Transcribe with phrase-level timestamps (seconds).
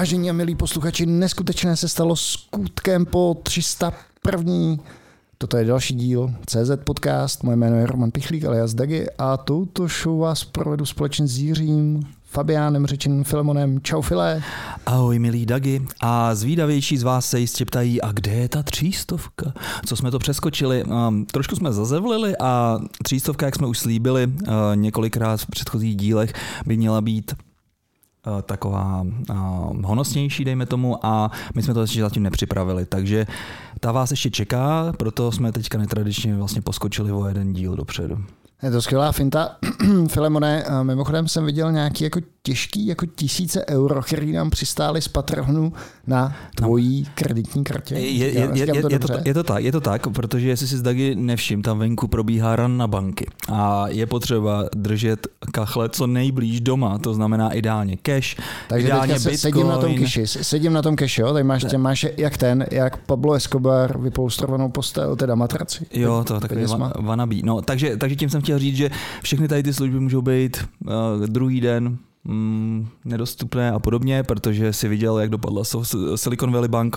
[0.00, 4.76] Vážení a milí posluchači, neskutečné se stalo skutkem po 301.
[5.38, 9.88] Toto je další díl CZ Podcast, moje jméno je Roman Pichlík alias Dagi a touto
[9.88, 13.80] show vás provedu společně s Jiřím, Fabiánem, řečeným Filemonem.
[13.80, 14.42] Čau File.
[14.86, 15.86] Ahoj milí Dagi.
[16.00, 19.52] A zvídavější z vás se jistě ptají, a kde je ta třístovka?
[19.86, 20.84] Co jsme to přeskočili?
[20.84, 26.32] Um, trošku jsme zazevlili a třístovka, jak jsme už slíbili uh, několikrát v předchozích dílech,
[26.66, 27.34] by měla být
[28.42, 29.36] taková uh,
[29.84, 33.26] honosnější, dejme tomu, a my jsme to ještě zatím nepřipravili, takže
[33.80, 38.24] ta vás ještě čeká, proto jsme teďka netradičně vlastně poskočili o jeden díl dopředu.
[38.62, 39.56] Je to skvělá finta.
[40.08, 45.72] Filemone, mimochodem jsem viděl nějaký jako těžký jako tisíce euro, který nám přistály z patronu
[46.06, 47.12] na tvojí no.
[47.14, 47.94] kreditní kartě.
[47.94, 48.92] Je, je, je, je, to je, to,
[49.24, 52.56] je, to tak, je to tak, protože jestli si z Dagi nevšim, tam venku probíhá
[52.56, 58.36] ran na banky a je potřeba držet kachle co nejblíž doma, to znamená ideálně cash,
[58.68, 61.78] Takže ideálně se, sedím na tom keši, sedím na tom keši, jo, tady máš, tě,
[61.78, 65.86] máš jak ten, jak Pablo Escobar vypoustrovanou postel, teda matraci.
[65.92, 66.64] Jo, to takový
[66.98, 67.42] vanabí.
[67.44, 68.90] No, takže, takže tím jsem chtěl říct, že
[69.22, 74.88] všechny tady ty služby můžou být uh, druhý den mm, nedostupné a podobně, protože si
[74.88, 75.64] viděl, jak dopadla
[76.14, 76.96] Silicon Valley Bank,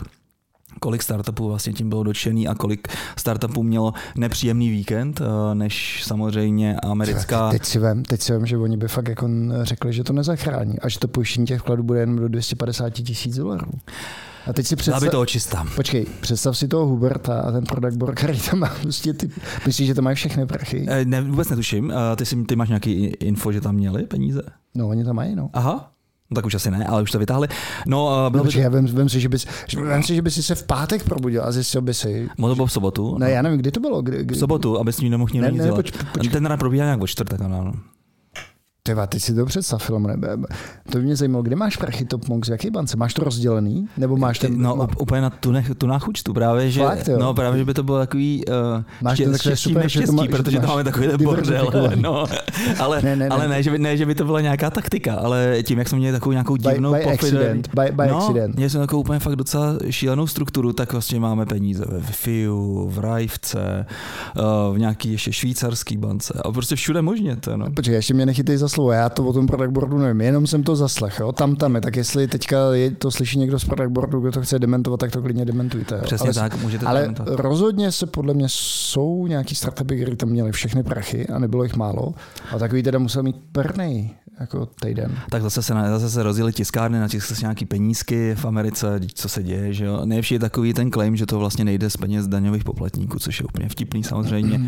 [0.80, 6.76] kolik startupů vlastně tím bylo dotčený a kolik startupů mělo nepříjemný víkend, eh, než samozřejmě
[6.76, 7.50] americká...
[7.52, 9.30] Teď si vím, teď si vím, že oni by fakt jako
[9.62, 13.36] řekli, že to nezachrání a že to pojištění těch vkladů bude jen do 250 tisíc
[13.36, 13.72] dolarů.
[14.48, 15.04] A teď si představ...
[15.04, 15.66] by toho čistá.
[15.76, 18.76] Počkej, představ si toho Huberta a ten product board, který tam má.
[18.82, 19.30] Prostě ty...
[19.66, 20.86] Myslíš, že to mají všechny prachy?
[20.90, 21.94] Eh, ne, vůbec netuším.
[22.16, 24.42] Ty, si, ty máš nějaký info, že tam měli peníze?
[24.76, 25.50] No, oni tam mají, no.
[25.54, 25.94] Aha,
[26.32, 27.48] No, tak už asi ne, ale už to vytáhli.
[27.88, 28.60] No, bylo no, by to...
[28.60, 29.46] já vím, vím, si, že bys,
[29.94, 32.30] vím si, že bys se v pátek probudil a zjistil by si.
[32.38, 33.18] Mohlo bylo v sobotu.
[33.18, 34.02] Ne, já nevím, kdy to bylo.
[34.02, 34.36] Kdy, kdy...
[34.36, 37.40] V sobotu, abys ní nemohl ne, ne, poč, poč, Ten rád probíhá nějak o čtvrtek,
[37.40, 37.74] no.
[38.86, 40.18] Ty ty si představ, Filomone.
[40.92, 42.98] To by mě zajímalo, kde máš prachy Top Monks, v jaké bance?
[42.98, 43.88] Máš to rozdělený?
[43.98, 44.62] Nebo máš ten...
[44.62, 44.88] No má...
[45.00, 47.18] úplně na tu, nech, tu náchučtu právě, že, Fakt, jo?
[47.20, 50.08] no, právě, že by to bylo takový uh, máš ště, to štěstí, super, neštěstí, že
[50.08, 51.72] to má, protože to máme takový bordel.
[51.96, 52.26] No,
[52.80, 55.16] ale ne, ne, ale ne, ne, že by, ne, že by to byla nějaká taktika,
[55.16, 58.56] ale tím, jak jsme měli takovou nějakou divnou by, by accident, by, by no, accident.
[58.56, 63.00] měli jsme takovou úplně fakt docela šílenou strukturu, tak vlastně máme peníze ve FIU, v
[63.00, 63.86] Rajvce,
[64.38, 67.36] uh, v nějaký ještě švýcarský bance a prostě všude možně.
[67.36, 67.72] To, no.
[67.72, 70.64] Počkej, ještě mě nechytej za slovo, já to o tom product boardu nevím, jenom jsem
[70.64, 71.32] to zaslech, jo?
[71.32, 74.42] tam tam je, tak jestli teďka je, to slyší někdo z product boardu, kdo to
[74.42, 75.96] chce dementovat, tak to klidně dementujte.
[75.96, 76.02] Jo?
[76.04, 77.40] Přesně ale, tak, můžete Ale dementovat.
[77.40, 81.76] rozhodně se podle mě jsou nějaký startupy, které tam měly všechny prachy a nebylo jich
[81.76, 82.14] málo
[82.52, 85.18] a takový teda musel mít pernej jako týden.
[85.30, 89.44] Tak zase se, zase se rozjeli tiskárny, na se nějaký penízky v Americe, co se
[89.44, 90.06] děje, že jo.
[90.06, 93.46] Nejlepší je takový ten claim, že to vlastně nejde z peněz daňových poplatníků, což je
[93.46, 94.62] úplně vtipný samozřejmě.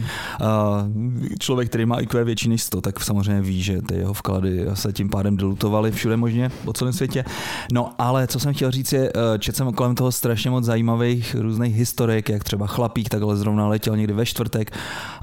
[1.39, 4.93] Člověk, který má IQ větší než 100, tak samozřejmě ví, že ty jeho vklady se
[4.93, 7.25] tím pádem dilutovaly všude možně po celém světě.
[7.73, 11.35] No ale co jsem chtěl říct je, eh, četl jsem kolem toho strašně moc zajímavých
[11.39, 14.71] různých historik, jak třeba chlapík takhle zrovna letěl někdy ve čtvrtek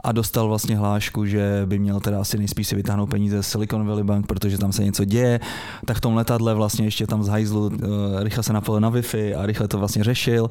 [0.04, 3.86] a dostal vlastně hlášku, že by měl teda asi nejspíš si vytáhnout peníze z Silicon
[3.86, 5.41] Valley Bank, protože tam se něco děje,
[5.87, 7.76] tak v tom letadle vlastně ještě tam z hajzlu uh,
[8.22, 10.48] rychle se napojil na Wi-Fi a rychle to vlastně řešil,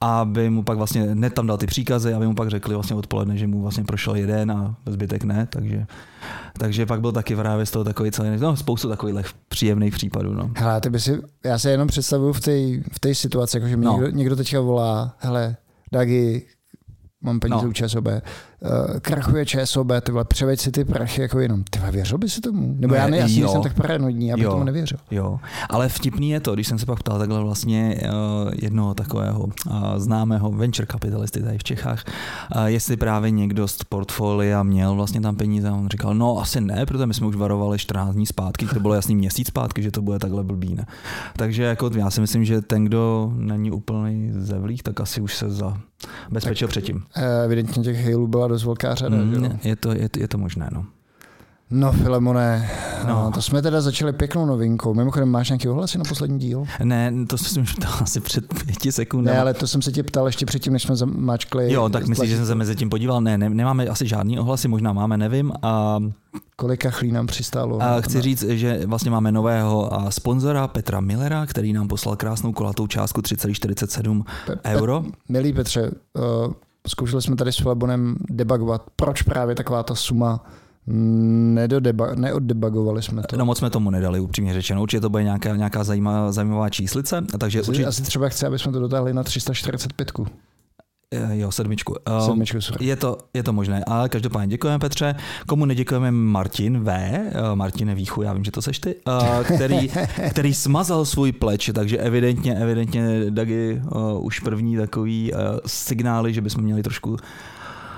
[0.00, 3.36] aby mu pak vlastně hned tam dal ty příkazy, aby mu pak řekli vlastně odpoledne,
[3.36, 5.86] že mu vlastně prošel jeden a zbytek ne, takže,
[6.58, 10.34] takže pak byl taky právě z toho takový celý, no spoustu takových příjemných případů.
[10.34, 10.50] No.
[10.56, 12.52] Hele, ty by si, já se jenom představuju v té
[12.92, 13.92] v tej situaci, jakože mě no.
[13.92, 15.56] někdo, někdo teďka volá, hele,
[15.92, 16.46] Dagi,
[17.22, 17.70] mám peníze no.
[17.70, 18.08] u ČSOB,
[19.00, 22.76] krachuje ČSOB, ty vole, převeď si ty prachy jako jenom, ty věřil by si tomu?
[22.78, 24.98] Nebo já ne, já si jsem tak paranoidní, abych jo, tomu nevěřil.
[25.10, 29.40] Jo, ale vtipný je to, když jsem se pak ptal takhle vlastně uh, jednoho takového
[29.40, 29.52] uh,
[29.96, 32.04] známého venture kapitalisty tady v Čechách,
[32.56, 36.60] uh, jestli právě někdo z portfolia měl vlastně tam peníze a on říkal, no asi
[36.60, 39.90] ne, protože my jsme už varovali 14 dní zpátky, to bylo jasný měsíc zpátky, že
[39.90, 40.86] to bude takhle blbý, ne?
[41.36, 45.50] Takže jako já si myslím, že ten, kdo není úplný zevlých, tak asi už se
[45.50, 45.76] za
[46.30, 47.02] bezpečil tak, předtím.
[47.16, 49.16] Eh, evidentně těch hailů byla dost velká řada.
[49.16, 50.84] Mm, je, to, je, je to možné, no.
[51.72, 52.70] No, Filemone,
[53.08, 53.08] no.
[53.08, 53.30] no.
[53.34, 54.94] to jsme teda začali pěknou novinkou.
[54.94, 56.64] Mimochodem, máš nějaký ohlasy na poslední díl?
[56.84, 59.34] Ne, to jsem už ptal asi před pěti sekundami.
[59.34, 61.72] Ne, ale to jsem se tě ptal ještě předtím, než jsme zamačkli.
[61.72, 63.20] Jo, tak myslíš, že jsem se mezi tím podíval?
[63.20, 65.52] Ne, ne, nemáme asi žádný ohlasy, možná máme, nevím.
[65.62, 66.00] A
[66.56, 67.82] Kolika chlí nám přistálo?
[67.82, 72.86] A chci říct, že vlastně máme nového sponzora Petra Millera, který nám poslal krásnou kolatou
[72.86, 74.24] částku 3,47
[74.64, 75.00] euro.
[75.00, 76.52] Pe- milý Petře, uh,
[76.88, 80.44] zkoušeli jsme tady s Flabonem debugovat, proč právě taková ta suma
[81.54, 83.36] Nedodeba- neoddebagovali jsme to.
[83.36, 84.82] No moc jsme tomu nedali, upřímně řečeno.
[84.82, 87.24] Určitě to bude nějaká, nějaká zajímavá, zajímavá číslice.
[87.38, 87.86] Takže asi, určitě...
[87.86, 90.12] asi třeba chce, aby jsme to dotáhli na 345.
[91.14, 91.94] Eh, jo, sedmičku.
[92.18, 95.14] Um, Sedmičku, je, to, je to možné, ale každopádně děkujeme Petře.
[95.46, 99.90] Komu neděkujeme Martin V, eh, Martine Výchu, já vím, že to seš ty, eh, který,
[100.30, 103.82] který smazal svůj pleč, takže evidentně, evidentně Dagi
[104.18, 105.32] už první takový
[105.66, 107.16] signály, že bychom měli trošku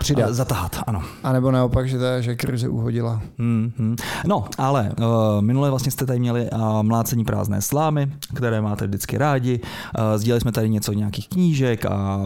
[0.02, 0.28] Přidat.
[0.28, 1.02] uh, zatahat, ano.
[1.25, 3.22] A nebo naopak, že, ta, že krize uhodila.
[3.38, 3.96] Hmm, hmm.
[4.26, 5.06] No, ale uh,
[5.40, 9.60] minule vlastně jste tady měli uh, mlácení prázdné slámy, které máte vždycky rádi.
[9.60, 12.20] Uh, sdíleli jsme tady něco nějakých knížek a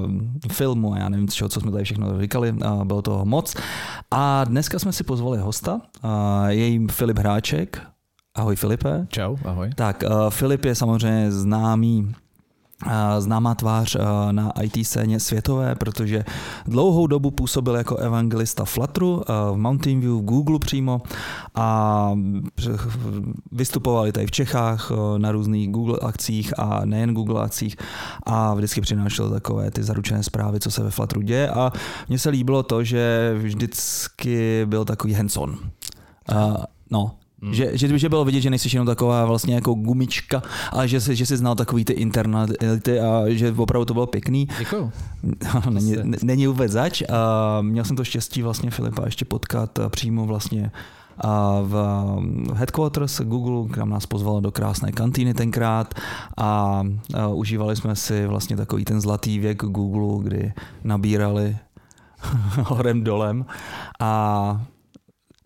[0.52, 2.52] filmu a já nevím, čeho, co jsme tady všechno říkali.
[2.52, 3.54] Uh, bylo toho moc.
[4.10, 6.10] A dneska jsme si pozvali hosta, uh,
[6.46, 7.82] je jim Filip Hráček.
[8.34, 9.06] Ahoj Filipe.
[9.08, 9.70] Čau, ahoj.
[9.74, 12.14] Tak, uh, Filip je samozřejmě známý
[13.18, 13.96] známá tvář
[14.30, 16.24] na IT scéně světové, protože
[16.66, 21.02] dlouhou dobu působil jako evangelista Flutteru v Mountain View, v Google přímo
[21.54, 22.10] a
[23.52, 27.76] vystupovali tady v Čechách na různých Google akcích a nejen Google akcích
[28.22, 31.72] a vždycky přinášel takové ty zaručené zprávy, co se ve Flutteru děje a
[32.08, 35.58] mně se líbilo to, že vždycky byl takový hands-on.
[36.90, 37.10] No,
[37.42, 37.54] Hmm.
[37.54, 40.42] Že, že, že bylo vidět, že nejsi jenom taková vlastně jako gumička,
[40.72, 44.48] ale že jsi, že jsi znal takový ty internality a že opravdu to bylo pěkný.
[44.58, 44.92] Děkuju.
[45.70, 47.02] není, není vůbec zač.
[47.02, 50.70] A měl jsem to štěstí vlastně Filipa ještě potkat přímo vlastně
[51.18, 51.74] a v
[52.54, 55.94] headquarters Google, kam nás pozvala do krásné kantýny tenkrát
[56.36, 56.82] a,
[57.14, 60.52] a užívali jsme si vlastně takový ten zlatý věk Google, kdy
[60.84, 61.56] nabírali
[62.62, 63.46] horem dolem
[64.00, 64.66] a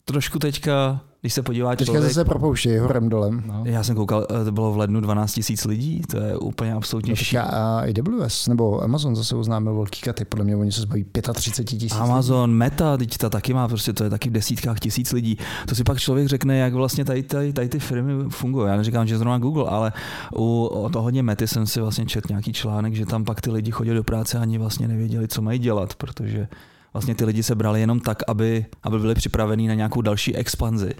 [0.05, 1.77] trošku teďka když se podíváte...
[1.77, 3.43] Teďka člověk, zase propouštějí horem dolem.
[3.47, 3.63] No.
[3.65, 7.15] Já jsem koukal, eh, to bylo v lednu 12 tisíc lidí, to je úplně absolutně
[7.35, 11.79] no, A AWS nebo Amazon zase oznámil velký katy, podle mě oni se zbaví 35
[11.79, 12.59] tisíc Amazon, lidí.
[12.59, 15.39] Meta, teď ta taky má, prostě to je taky v desítkách tisíc lidí.
[15.69, 18.69] To si pak člověk řekne, jak vlastně tady, tady, tady ty firmy fungují.
[18.69, 19.93] Já neříkám, že zrovna Google, ale
[20.37, 23.51] u o to hodně Mety jsem si vlastně četl nějaký článek, že tam pak ty
[23.51, 26.49] lidi chodili do práce a ani vlastně nevěděli, co mají dělat, protože
[26.93, 30.95] vlastně ty lidi se brali jenom tak, aby, aby byli připravení na nějakou další expanzi.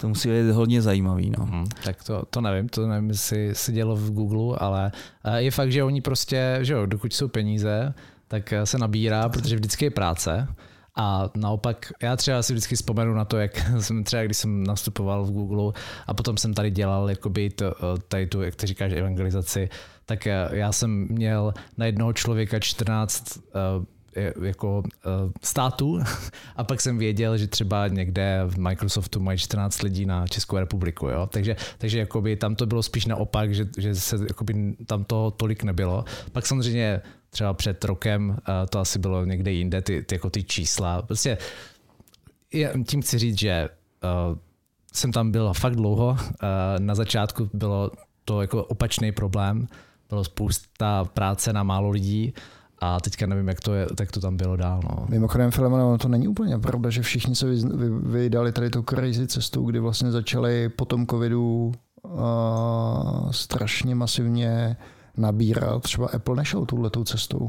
[0.00, 1.32] To musí být hodně zajímavý.
[1.38, 1.44] No.
[1.44, 4.92] Hmm, tak to, to nevím, to nevím, jestli se dělo v Google, ale
[5.24, 7.94] eh, je fakt, že oni prostě, že jo, dokud jsou peníze,
[8.28, 10.48] tak eh, se nabírá, protože vždycky je práce.
[10.98, 15.24] A naopak, já třeba si vždycky vzpomenu na to, jak jsem třeba, když jsem nastupoval
[15.24, 15.72] v Google
[16.06, 19.68] a potom jsem tady dělal jakoby to, eh, tady tu, jak ty říkáš, evangelizaci,
[20.06, 23.38] tak já jsem měl na jednoho člověka 14
[24.42, 26.00] jako uh, státu
[26.56, 31.08] a pak jsem věděl, že třeba někde v Microsoftu mají 14 lidí na Českou republiku,
[31.08, 31.28] jo?
[31.32, 35.62] takže, takže jakoby tam to bylo spíš naopak, že, že se jakoby tam to tolik
[35.62, 36.04] nebylo.
[36.32, 38.36] Pak samozřejmě třeba před rokem uh,
[38.70, 41.02] to asi bylo někde jinde, ty, ty, jako ty čísla.
[41.02, 41.38] Prostě
[42.88, 43.68] tím chci říct, že
[44.28, 44.38] uh,
[44.92, 46.08] jsem tam byl fakt dlouho.
[46.08, 46.18] Uh,
[46.78, 47.90] na začátku bylo
[48.24, 49.68] to jako opačný problém.
[50.08, 52.34] Bylo spousta práce na málo lidí
[52.80, 54.80] a teďka nevím, jak to, je, jak to tam bylo dál.
[54.84, 55.06] No.
[55.08, 57.46] Mimochodem, Filemon, to není úplně pravda, že všichni se
[58.00, 64.76] vydali tady tou crazy cestou, kdy vlastně začali po tom covidu uh, strašně masivně
[65.16, 65.82] nabírat.
[65.82, 67.48] Třeba Apple nešel touhletou cestou.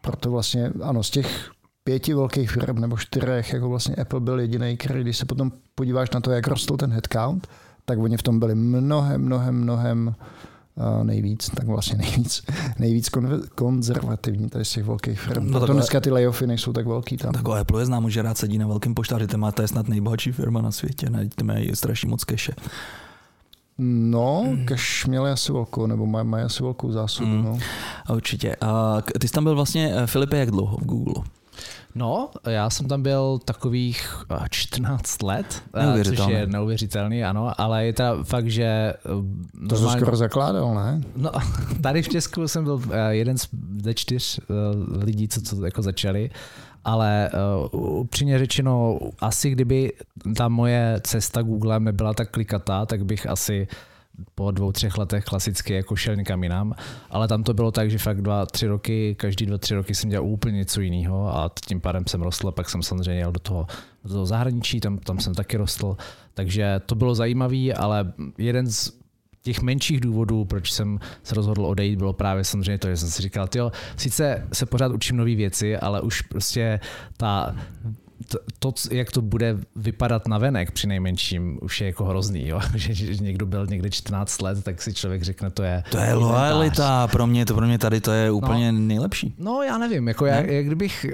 [0.00, 1.50] Proto vlastně, ano, z těch
[1.84, 6.10] pěti velkých firm nebo čtyřech, jako vlastně Apple byl jediný, který, když se potom podíváš
[6.10, 7.48] na to, jak rostl ten headcount,
[7.84, 10.14] tak oni v tom byli mnohem, mnohem, mnohem
[11.02, 12.42] nejvíc, tak vlastně nejvíc,
[12.78, 13.10] nejvíc
[13.54, 15.50] konzervativní tady z těch velkých firm.
[15.50, 17.32] No, Proto dneska ty layoffy nejsou tak velký tam.
[17.32, 19.88] Tak Apple je známo, že rád sedí na velkém poštáři, to, má, to je snad
[19.88, 22.52] nejbohatší firma na světě, to mají strašně moc keše.
[23.78, 24.66] No, mm.
[24.66, 27.30] cash měli asi velkou, nebo mají, mají asi velkou zásobu.
[27.30, 27.44] Mm.
[27.44, 27.58] No.
[28.14, 28.56] Určitě.
[28.60, 31.24] A ty jsi tam byl vlastně, eh, Filipe, jak dlouho v Google?
[31.94, 37.86] No, já jsem tam byl takových 14 eh, let, eh, což je neuvěřitelný, ano, ale
[37.86, 38.64] je to fakt, že...
[38.64, 38.98] Eh,
[39.68, 40.00] to normálně...
[40.00, 41.00] skoro zakládal, ne?
[41.16, 41.30] No,
[41.82, 43.36] tady v Česku jsem byl jeden
[43.82, 44.40] ze čtyř
[45.02, 46.30] lidí, co to jako začali,
[46.84, 47.30] ale
[47.72, 49.92] uh, upřímně řečeno, asi kdyby
[50.36, 53.93] ta moje cesta Googlem nebyla tak klikatá, tak bych asi uh,
[54.34, 56.74] po dvou, třech letech klasicky jako šel někam jinam,
[57.10, 60.10] ale tam to bylo tak, že fakt dva, tři roky, každý dva, tři roky jsem
[60.10, 63.66] dělal úplně něco jiného a tím pádem jsem rostl, pak jsem samozřejmě jel do toho,
[64.04, 65.96] do toho zahraničí, tam, tam jsem taky rostl,
[66.34, 68.92] takže to bylo zajímavý, ale jeden z
[69.42, 73.22] těch menších důvodů, proč jsem se rozhodl odejít, bylo právě samozřejmě to, že jsem si
[73.22, 76.80] říkal, jo, sice se pořád učím nové věci, ale už prostě
[77.16, 77.56] ta
[78.28, 82.60] to, to, jak to bude vypadat na venek při nejmenším, už je jako hrozný, jo?
[82.74, 86.14] Že, že někdo byl někde 14 let, tak si člověk řekne, to je To je
[86.14, 89.34] lojalita, pro mě, to pro mě tady to je úplně no, nejlepší.
[89.38, 91.06] No já nevím, jako já, jak kdybych,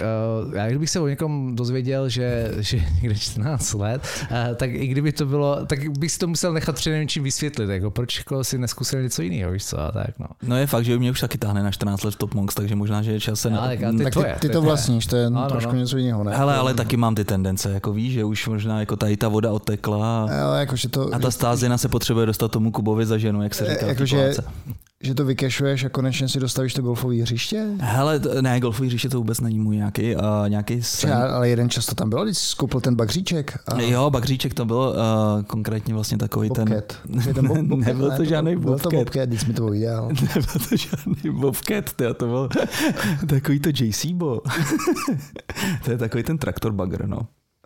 [0.47, 4.87] uh, já kdybych se o někom dozvěděl, že, že někde 14 let, uh, tak i
[4.87, 8.45] kdyby to bylo, tak bych si to musel nechat při nejmenším vysvětlit, jako proč jako
[8.45, 10.27] si neskusil něco jiného, víš co, a tak no.
[10.43, 12.77] No je fakt, že mě už taky táhne na 14 let v Top Monks, takže
[12.77, 13.51] možná, že je čas se...
[13.51, 15.79] No, tak, ty, tak to, ty, je, ty to vlastníš, to je no, trošku no.
[15.79, 16.37] něco jiného, ne?
[16.37, 19.53] Hele, ale taky mám ty tendence, jako víš, že už možná jako tady ta voda
[19.53, 23.43] otekla jo, jako, že to, a ta stázina se potřebuje dostat tomu Kubovi za ženu,
[23.43, 24.05] jak se říká jako,
[25.05, 27.67] že, to vykešuješ a konečně si dostavíš to golfové hřiště?
[27.79, 31.11] Hele, ne, golfové hřiště to vůbec není můj nějaký, uh, nějaký sen.
[31.11, 33.59] Třeba, ale jeden čas to tam bylo, když jsi koupil ten bagříček.
[33.67, 33.81] A...
[33.81, 34.97] Jo, bagříček to bylo uh,
[35.47, 36.69] konkrétně vlastně takový Bobcat.
[37.25, 37.35] ten...
[37.35, 38.91] ten bob, bobcat, nebyl to ne, žádný Byl Bobcat.
[38.91, 40.09] to Bobcat, když mi to povídal.
[40.23, 42.49] Nebyl to žádný Bobcat, tyjo, to byl
[43.29, 44.41] takový to JC Bo.
[45.85, 47.19] to je takový ten traktor bagger, no.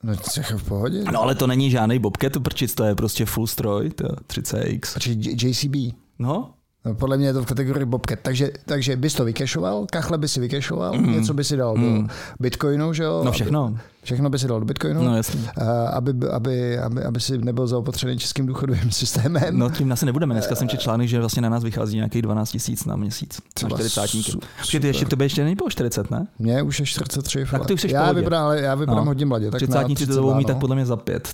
[0.02, 0.14] No,
[0.56, 1.04] v pohodě.
[1.12, 4.98] No ale to není žádný Bobcat, prčic, to je prostě full stroj, to 30X.
[4.98, 5.94] Či JCB.
[6.18, 6.53] No,
[6.86, 8.18] No, podle mě je to v kategorii Bobcat.
[8.22, 11.12] Takže, takže bys to vykešoval, kachle by si vykešoval, Mm.
[11.12, 12.02] něco by si dal Mm.
[12.02, 12.08] do
[12.40, 13.22] Bitcoinu, že jo?
[13.24, 13.64] no všechno.
[13.64, 15.40] Aby, všechno by si dal do Bitcoinu, No jasně.
[15.56, 19.58] a aby, aby, aby, aby si nebyl zaopatřený českým důchodovým systémem.
[19.58, 20.34] No tím asi nebudeme.
[20.34, 23.36] Dneska jsem četl článek, že vlastně na nás vychází nějakých 12 tisíc na měsíc.
[23.38, 26.26] Na Třeba 40 su- Počkej, ty ještě, to by ještě není po 40, ne?
[26.38, 27.44] Mně už je 43.
[27.50, 29.10] Tak ty už jsi já vypadám, ale já vypadám No.
[29.10, 29.50] hodně mladě.
[29.50, 30.60] Tak 30 na to 32, budou mít tak no.
[30.60, 31.28] podle mě za pět.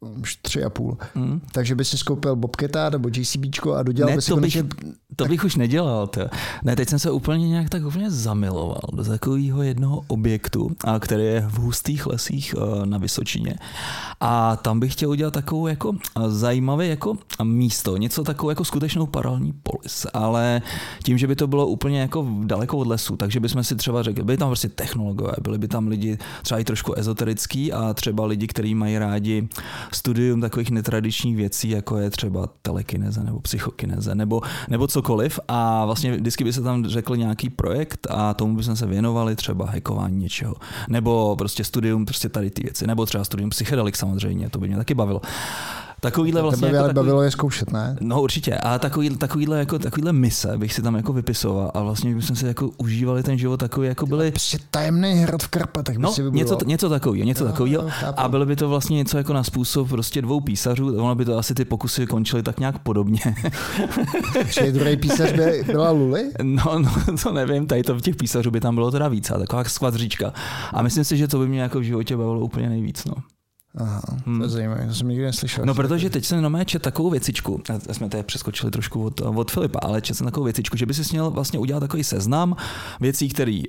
[0.00, 0.96] Už tři a půl.
[1.14, 1.40] Hmm.
[1.52, 4.76] Takže by si skoupil Bobcata nebo JCBčko a dodělal Ne, by si to bych- konečně...
[5.16, 6.06] To bych už nedělal.
[6.06, 6.20] To.
[6.64, 11.24] Ne, teď jsem se úplně nějak tak úplně zamiloval do takového jednoho objektu, a který
[11.24, 13.54] je v hustých lesích eh, na Vysočině.
[14.20, 19.06] A tam bych chtěl udělat takovou jako eh, zajímavé jako místo, něco takovou jako skutečnou
[19.06, 20.62] paralelní polis, ale
[21.04, 24.24] tím, že by to bylo úplně jako daleko od lesu, takže bychom si třeba řekli,
[24.24, 28.46] byli tam prostě technologové, byli by tam lidi třeba i trošku ezoterický a třeba lidi,
[28.46, 29.48] kteří mají rádi
[29.92, 36.16] studium takových netradičních věcí, jako je třeba telekineze nebo psychokineze nebo, nebo cokoliv a vlastně
[36.16, 40.54] vždycky by se tam řekl nějaký projekt a tomu bychom se věnovali třeba hackování něčeho
[40.88, 44.76] nebo prostě studium prostě tady ty věci nebo třeba studium psychedelik samozřejmě, to by mě
[44.76, 45.20] taky bavilo.
[46.00, 46.94] Takovýhle vlastně Tebe jako takový...
[46.96, 47.96] bavilo je zkoušet, ne?
[48.00, 52.14] No určitě, a takový, takovýhle, jako, takovýhle mise bych si tam jako vypisoval a vlastně
[52.14, 56.02] bychom si jako užívali ten život takový, jako byli Prostě tajemný hrad v Karpatech by
[56.02, 56.56] No, si vybudoval.
[56.56, 57.84] něco, něco takového, něco takového.
[57.88, 58.20] chápu.
[58.20, 61.38] A bylo by to vlastně něco jako na způsob prostě dvou písařů, ono by to
[61.38, 63.20] asi ty pokusy končily tak nějak podobně.
[64.48, 66.30] Že druhý písař by byla Luli?
[66.42, 66.90] No, no,
[67.22, 70.32] to nevím, tady to v těch písařů by tam bylo teda víc, a taková skvadříčka.
[70.72, 73.04] A myslím si, že to by mě jako v životě bavilo úplně nejvíc.
[73.04, 73.14] No.
[73.76, 74.42] Aha, to Hmm.
[74.42, 75.64] je zajímavé, to jsem nikdy neslyšel.
[75.66, 79.50] No, protože teď jsem na čet takovou věcičku, a jsme tady přeskočili trošku od, od
[79.50, 82.56] Filipa, ale čet jsem takovou věcičku, že by si měl vlastně udělat takový seznam
[83.00, 83.62] věcí, které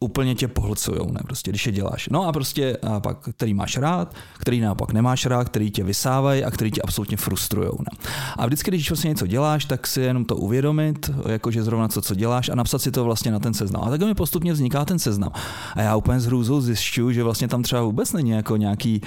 [0.00, 2.08] úplně tě pohlcujou, ne, prostě, když je děláš.
[2.08, 6.44] No a prostě a pak, který máš rád, který naopak nemáš rád, který tě vysávají
[6.44, 7.70] a který tě absolutně frustrují.
[7.78, 8.08] Ne.
[8.36, 12.14] A vždycky, když vlastně něco děláš, tak si jenom to uvědomit, jakože zrovna to, co
[12.14, 13.82] děláš a napsat si to vlastně na ten seznam.
[13.84, 15.32] A tak mi postupně vzniká ten seznam.
[15.74, 19.00] A já úplně s hrůzou zjišťuju, že vlastně tam třeba vůbec není jako nějaký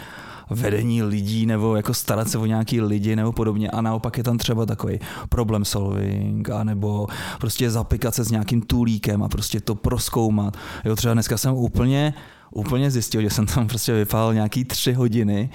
[0.50, 4.38] vedení lidí nebo jako starat se o nějaký lidi nebo podobně a naopak je tam
[4.38, 5.00] třeba takový
[5.30, 7.08] problem solving a nebo
[7.40, 10.58] prostě zapykat se s nějakým toolíkem a prostě to proskoumat.
[10.86, 12.14] Jo, třeba dneska jsem úplně,
[12.52, 15.50] úplně zjistil, že jsem tam prostě vypálil nějaký tři hodiny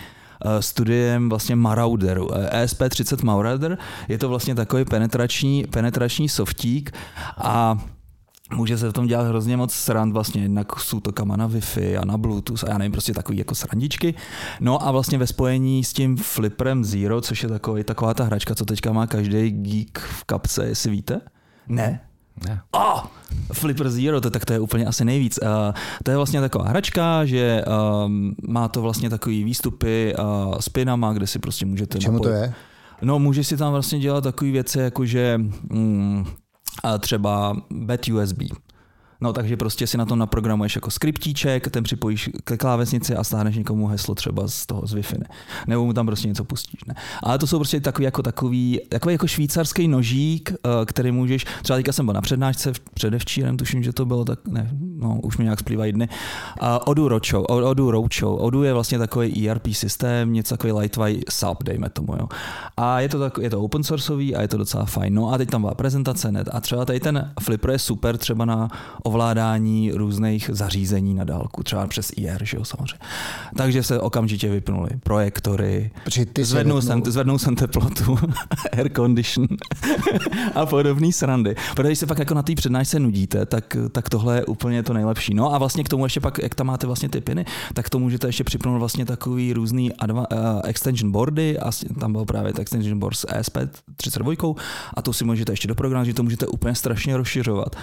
[0.45, 2.35] eh, studiem vlastně Marauderu.
[2.35, 3.79] Eh, ESP30 Marauder
[4.09, 6.93] je to vlastně takový penetrační, penetrační softík
[7.37, 7.79] a
[8.55, 12.05] Může se v tom dělat hrozně moc srand, vlastně jednak s útokama na Wi-Fi a
[12.05, 14.15] na Bluetooth a já nevím, prostě takový jako srandičky.
[14.61, 18.55] No a vlastně ve spojení s tím Flipperem Zero, což je takový, taková ta hračka,
[18.55, 21.21] co teďka má každý geek v kapse, jestli víte?
[21.69, 22.01] Ne?
[22.49, 22.61] Ne.
[22.71, 23.01] Oh,
[23.53, 25.39] Flipper Zero, to, tak to je úplně asi nejvíc.
[25.43, 25.49] Uh,
[26.03, 27.65] to je vlastně taková hračka, že
[28.05, 32.19] um, má to vlastně takový výstupy uh, s pinama, kde si prostě můžete K čemu
[32.19, 32.55] to napojit- je?
[33.03, 35.41] No, může si tam vlastně dělat takové věci, jako že
[35.71, 36.27] mm,
[36.99, 38.39] třeba bed USB.
[39.21, 43.57] No takže prostě si na tom naprogramuješ jako skriptíček, ten připojíš ke klávesnici a stáhneš
[43.57, 45.19] někomu heslo třeba z toho z Wi-Fi.
[45.19, 45.27] Ne?
[45.67, 46.85] Nebo mu tam prostě něco pustíš.
[46.85, 46.95] Ne?
[47.23, 51.77] Ale to jsou prostě takový jako takový, takový jako švýcarský nožík, eh, který můžeš, třeba
[51.77, 55.45] teďka jsem byl na přednášce předevčírem, tuším, že to bylo tak, ne, no už mi
[55.45, 56.09] nějak splývají dny.
[56.61, 58.41] A Odu Roadshow, Odu Roadshow.
[58.41, 62.15] Odu je vlastně takový ERP systém, něco takový lightweight SAP, dejme tomu.
[62.19, 62.29] Jo.
[62.77, 65.15] A je to, tak, je to open sourceový a je to docela fajn.
[65.15, 68.45] No a teď tam byla prezentace net a třeba tady ten Flipper je super třeba
[68.45, 68.69] na
[69.11, 72.99] ovládání různých zařízení na dálku, třeba přes IR, že jo, samozřejmě.
[73.57, 75.91] Takže se okamžitě vypnuly projektory,
[76.33, 78.19] ty zvednul, jsem, zvednul jsem teplotu,
[78.73, 79.47] air condition
[80.55, 81.57] a podobné srandy.
[81.75, 84.93] Protože když se pak jako na té přednášce nudíte, tak, tak tohle je úplně to
[84.93, 85.35] nejlepší.
[85.35, 87.99] No a vlastně k tomu ještě pak, jak tam máte vlastně ty piny, tak to
[87.99, 92.99] můžete ještě připnout vlastně takový různý adva, uh, extension boardy a tam byl právě extension
[92.99, 94.55] board s ESP32
[94.95, 97.77] a to si můžete ještě doprogramovat, že to můžete úplně strašně rozšiřovat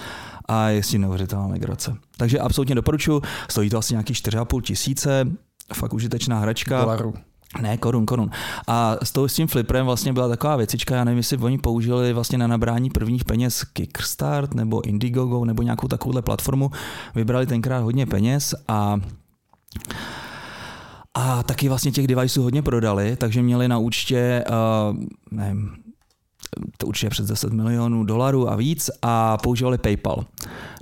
[0.47, 1.95] a je s tím neuvěřitelná legrace.
[2.17, 5.25] Takže absolutně doporučuji, stojí to asi nějaký 4,5 tisíce,
[5.73, 6.81] fakt užitečná hračka.
[6.81, 7.13] Dolaru.
[7.61, 8.29] Ne, korun, korun.
[8.67, 12.13] A s, tou, s tím fliprem vlastně byla taková věcička, já nevím, jestli oni použili
[12.13, 16.71] vlastně na nabrání prvních peněz Kickstart nebo Indiegogo nebo nějakou takovouhle platformu.
[17.15, 18.99] Vybrali tenkrát hodně peněz a
[21.13, 24.97] a taky vlastně těch deviceů hodně prodali, takže měli na účtě, uh,
[25.31, 25.69] nevím,
[26.77, 30.25] to určitě přes 10 milionů dolarů a víc a používali PayPal.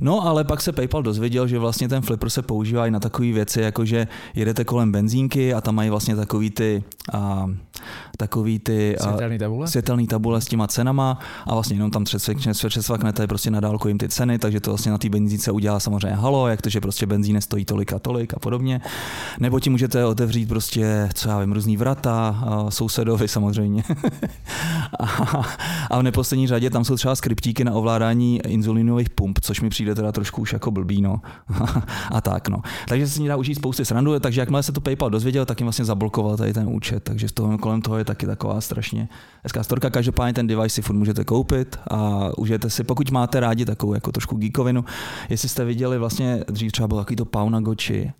[0.02, 3.32] No ale pak se PayPal dozvěděl, že vlastně ten flipper se používá i na takové
[3.32, 7.50] věci, jako že jedete kolem benzínky a tam mají vlastně takový ty, a,
[8.18, 9.68] takový ty světelný tabule?
[9.68, 12.04] světelný tabule s těma cenama a vlastně jenom tam
[12.68, 16.16] přesvaknete prostě na dálku jim ty ceny, takže to vlastně na té benzínce udělá samozřejmě
[16.16, 18.82] halo, jak to, že prostě benzín stojí tolik a tolik a podobně.
[19.40, 23.84] Nebo ti můžete otevřít prostě, co já vím, různý vrata, sousedovi samozřejmě.
[25.00, 25.06] a,
[25.92, 29.96] a v neposlední řadě tam jsou třeba skriptíky na ovládání inzulinových pump, což mi přijde
[29.96, 31.22] teda trošku už jako blbý, no.
[32.12, 32.62] a tak, no.
[32.88, 35.60] Takže se s ní dá užít spousty srandu, takže jakmile se to PayPal dozvěděl, tak
[35.60, 39.10] jim vlastně zablokoval tady ten účet, takže z toho, kolem toho je taky taková strašně
[39.44, 39.90] hezká storka.
[39.90, 44.12] Každopádně ten device si furt můžete koupit a užijete si, pokud máte rádi takovou jako
[44.12, 44.86] trošku geekovinu,
[45.30, 48.14] jestli jste viděli vlastně, dřív třeba byl takový to Pauna Goči,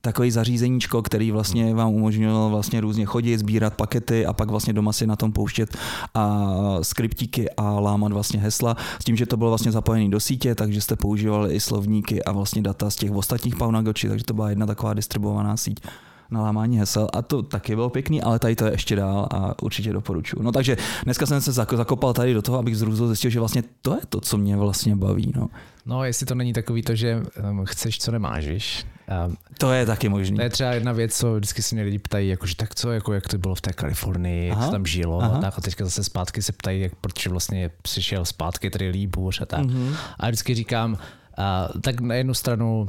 [0.00, 4.92] takový zařízeníčko, který vlastně vám umožňoval vlastně různě chodit, sbírat pakety a pak vlastně doma
[4.92, 5.76] si na tom pouštět
[6.14, 6.46] a
[6.82, 8.76] skriptíky a lámat vlastně hesla.
[9.00, 12.32] S tím, že to bylo vlastně zapojený do sítě, takže jste používali i slovníky a
[12.32, 15.80] vlastně data z těch ostatních Paunagoči, takže to byla jedna taková distribuovaná síť
[16.30, 19.62] na lámání hesel a to taky bylo pěkný, ale tady to je ještě dál a
[19.62, 20.42] určitě doporučuji.
[20.42, 23.94] No takže dneska jsem se zakopal tady do toho, abych zrůzl zjistil, že vlastně to
[23.94, 25.32] je to, co mě vlastně baví.
[25.36, 25.48] No.
[25.86, 28.86] No, jestli to není takový to, že um, chceš, co nemáš, víš?
[29.26, 30.36] Um, to je taky možný.
[30.36, 33.12] To je třeba jedna věc, co vždycky se mě lidi ptají, jakože tak co, jako
[33.12, 36.04] jak to bylo v té Kalifornii, jak to tam žilo, a tak a teďka zase
[36.04, 39.60] zpátky se ptají, jak, protože vlastně přišel zpátky tady líbůř a tak.
[39.60, 39.96] Mm-hmm.
[40.18, 40.98] A vždycky říkám,
[41.38, 42.88] Uh, tak na jednu stranu, uh,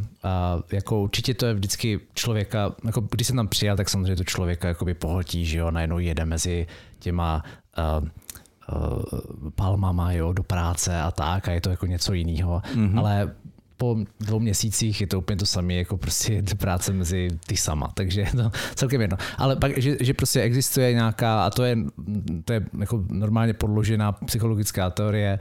[0.71, 4.67] jako určitě to je vždycky člověka, jako když jsem tam přijel, tak samozřejmě to člověka
[4.67, 6.67] jakoby pohltí, že jo, najednou jede mezi
[6.99, 7.43] těma
[7.77, 8.07] uh,
[8.77, 12.61] uh, palmama jo, do práce a tak a je to jako něco jiného.
[12.75, 12.99] Mm-hmm.
[12.99, 13.31] Ale
[13.77, 18.21] po dvou měsících je to úplně to samé, jako prostě práce mezi ty sama, takže
[18.21, 19.17] je to celkem jedno.
[19.37, 21.77] Ale pak, že, že prostě existuje nějaká, a to je,
[22.45, 25.39] to je jako normálně podložená psychologická teorie,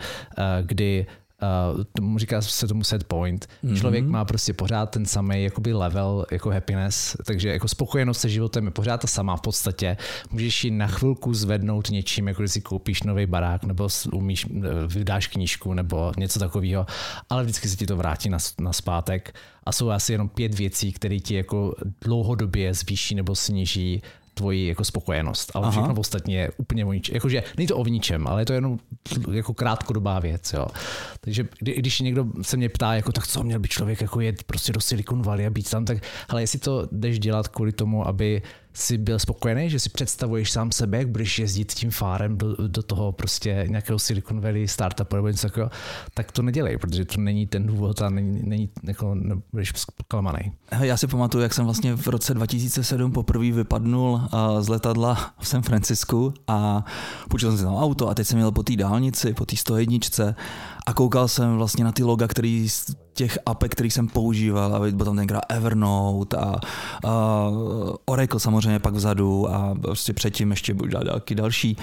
[0.63, 1.07] kdy
[1.43, 3.49] uh, tomu říká se tomu set point.
[3.65, 3.79] Mm-hmm.
[3.79, 8.65] Člověk má prostě pořád ten samý jakoby level jako happiness, takže jako spokojenost se životem
[8.65, 9.97] je pořád ta sama v podstatě.
[10.31, 14.87] Můžeš ji na chvilku zvednout něčím, jako když si koupíš nový barák, nebo umíš, eh,
[14.87, 16.87] vydáš knížku, nebo něco takového,
[17.31, 20.93] ale vždycky se ti to vrátí na, na zpátek a jsou asi jenom pět věcí,
[20.93, 24.03] které ti jako dlouhodobě zvýší nebo sníží
[24.37, 25.71] tvoji jako spokojenost, ale Aha.
[25.71, 27.15] všechno ostatní je úplně o ničem.
[27.15, 28.79] Jakože není to o ničem, ale je to jenom
[29.33, 30.53] jako krátkodobá věc.
[30.53, 30.67] Jo.
[31.21, 34.45] Takže kdy, když někdo se mě ptá, jako tak co měl by člověk jako jet
[34.45, 38.09] prostě do Silicon Valley a být tam, tak ale jestli to jdeš dělat kvůli tomu,
[38.09, 38.43] aby
[38.77, 42.83] si byl spokojený, že si představuješ sám sebe, jak budeš jezdit tím fárem do, do
[42.83, 45.71] toho prostě nějakého Silicon Valley startupu nebo něco takového,
[46.15, 50.53] tak to nedělej, protože to není ten důvod a není, není jako, nebudeš zklamaný.
[50.81, 54.21] Já si pamatuju, jak jsem vlastně v roce 2007 poprvé vypadnul
[54.61, 56.85] z letadla v San Francisku a
[57.31, 59.99] půjčil jsem si tam auto a teď jsem měl po té dálnici, po té 101
[60.87, 62.69] a koukal jsem vlastně na ty loga, který
[63.17, 66.61] těch apek, který jsem používal, a byl tam tenkrát Evernote a,
[67.05, 67.51] a
[68.05, 70.89] Oracle samozřejmě pak vzadu a prostě předtím ještě byl
[71.35, 71.77] další další.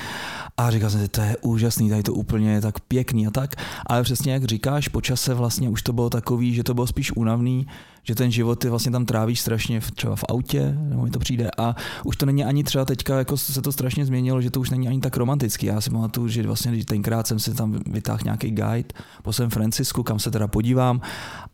[0.57, 3.55] A říkal jsem si, to je úžasný, tady to úplně je tak pěkný a tak.
[3.85, 7.11] Ale přesně jak říkáš, po čase vlastně už to bylo takový, že to bylo spíš
[7.15, 7.67] únavný,
[8.03, 11.19] že ten život ty vlastně tam trávíš strašně v, třeba v autě, nebo mi to
[11.19, 14.59] přijde a už to není ani třeba teďka, jako se to strašně změnilo, že to
[14.59, 15.65] už není ani tak romantický.
[15.65, 18.89] Já si pamatuju, že vlastně tenkrát jsem si tam vytáhl nějaký guide
[19.23, 21.01] po San Francisku, kam se teda podívám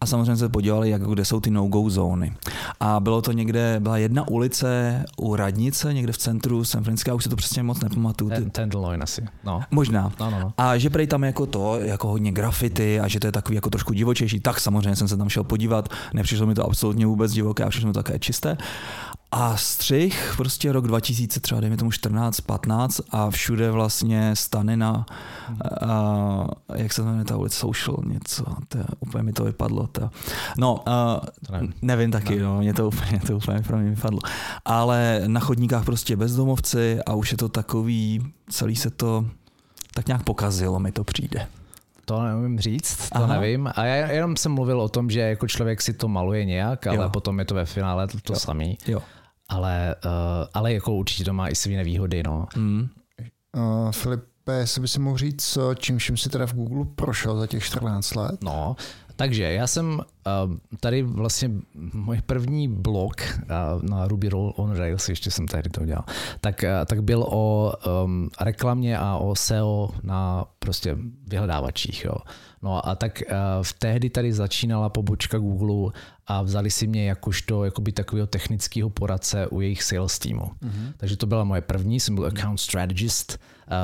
[0.01, 2.33] a samozřejmě se podívali, jak, kde jsou ty no-go zóny.
[2.79, 7.23] A bylo to někde, byla jedna ulice u radnice, někde v centru San Francisco, už
[7.23, 8.29] si to přesně moc nepamatuju.
[8.29, 9.25] Ten, Tenderloin asi.
[9.43, 9.61] No.
[9.71, 10.11] Možná.
[10.19, 10.53] No, no, no.
[10.57, 13.69] A že prej tam jako to, jako hodně grafity a že to je takový jako
[13.69, 15.89] trošku divočejší, tak samozřejmě jsem se tam šel podívat.
[16.39, 18.57] Nepřišlo mi to absolutně vůbec divoké a všechno také čisté.
[19.31, 25.05] A střih, prostě rok 2000, třeba dejme tomu 14, 15 a všude vlastně stany na,
[25.81, 29.87] a, jak se to jmenuje ta ulice, social něco, to, úplně mi to vypadlo.
[29.87, 30.09] To.
[30.57, 30.81] No,
[31.47, 31.73] To nevím.
[31.81, 34.19] nevím taky, no, mě to úplně, to úplně pro mě vypadlo.
[34.65, 39.25] Ale na chodníkách prostě bezdomovci a už je to takový, celý se to
[39.93, 41.47] tak nějak pokazilo, mi to přijde.
[42.09, 43.39] To nevím říct, to Aha.
[43.39, 43.69] Nevím.
[43.75, 46.95] A já jenom jsem mluvil o tom, že jako člověk si to maluje nějak, ale
[46.97, 47.09] Jo.
[47.09, 48.39] potom je to ve finále to, to Jo.
[48.39, 48.77] samý.
[48.87, 49.01] Jo.
[49.49, 50.11] Ale, uh,
[50.53, 52.23] ale jako určitě to má i své nevýhody.
[52.23, 52.45] No.
[52.55, 52.89] Mm.
[53.57, 57.39] Uh, Filipe, jestli by si mohl říct, co- čím vším si teda v Google prošel
[57.39, 58.43] za těch 14 let?
[58.43, 58.75] No,
[59.19, 61.51] takže já jsem uh, tady vlastně
[61.93, 66.03] můj první blog uh, na Ruby Roll on Rails, ještě jsem tehdy to udělal,
[66.41, 72.05] tak, uh, tak byl o um, reklamě a o SEO na prostě vyhledávačích.
[72.05, 72.15] Jo.
[72.61, 73.23] No a tak
[73.61, 75.91] v tehdy tady začínala pobočka Google
[76.27, 80.41] a vzali si mě jakožto jakoby takového technického poradce u jejich sales týmu.
[80.41, 80.93] Mm-hmm.
[80.97, 83.39] Takže to byla moje první, jsem byl account strategist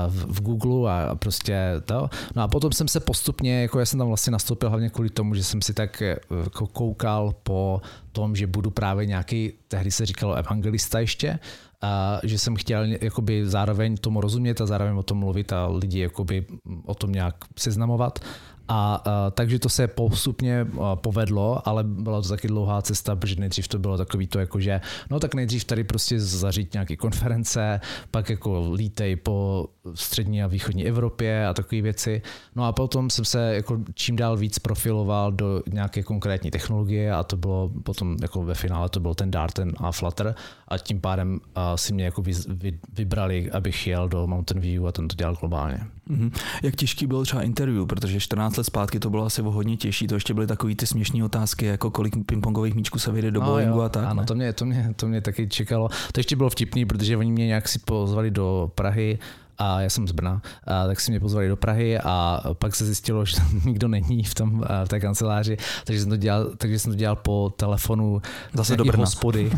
[0.08, 2.10] v, v Google a prostě to.
[2.36, 5.36] No a potom jsem se postupně, jako já jsem tam vlastně nastoupil hlavně kvůli tomu,
[5.36, 10.06] že jsem si tak eh, jako koukal po tom, že budu právě nějaký, tehdy se
[10.06, 11.39] říkalo evangelista ještě,
[11.82, 16.00] a že jsem chtěl jakoby zároveň tomu rozumět a zároveň o tom mluvit a lidi
[16.00, 16.45] jakoby
[16.86, 18.19] o tom nějak seznamovat.
[18.67, 23.36] A, a takže to se postupně a, povedlo, ale byla to taky dlouhá cesta, protože
[23.36, 27.80] nejdřív to bylo takový to, jako že no tak nejdřív tady prostě zařít nějaké konference,
[28.12, 32.21] pak jako lítej po střední a východní Evropě a takové věci.
[32.56, 37.23] No a potom jsem se jako čím dál víc profiloval do nějaké konkrétní technologie a
[37.23, 40.36] to bylo potom jako ve finále to byl ten Darten a Flutter
[40.67, 44.88] a tím pádem a, si mě jako vy, vy, vybrali, abych jel do Mountain View
[44.88, 45.80] a ten to dělal globálně.
[46.10, 46.32] Mhm.
[46.63, 50.08] Jak těžký byl třeba interview, protože 14 let zpátky to bylo asi o hodně těžší,
[50.08, 53.46] to ještě byly takový ty směšné otázky, jako kolik pingpongových míčků se vyjde do No
[53.46, 54.06] bowlingu jo, a tak.
[54.06, 54.28] Ano, ne?
[54.28, 55.89] to mě, to, mě, to mě taky čekalo.
[56.12, 59.20] To ještě bylo vtipný, protože oni mě nějak si pozvali do Prahy
[59.58, 62.86] a já jsem z Brna, a tak si mě pozvali do Prahy a pak se
[62.86, 66.80] zjistilo, že tam nikdo není v, tom, v té kanceláři, takže jsem to dělal, takže
[66.80, 68.22] jsem to dělal po telefonu
[68.54, 69.04] Zase do Brna.
[69.04, 69.52] hospody.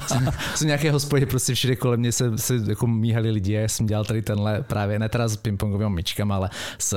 [0.56, 3.86] z nějaké hospody prostě všude kolem mě se, se jako míhali lidi a já jsem
[3.86, 6.92] dělal tady tenhle právě, ne teda s pingpongovými myčkama, ale s,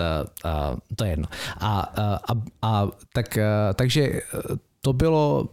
[0.45, 1.27] uh, to je jedno.
[1.59, 4.21] A, a, a, a tak, uh, takže eh,
[4.81, 5.49] to bylo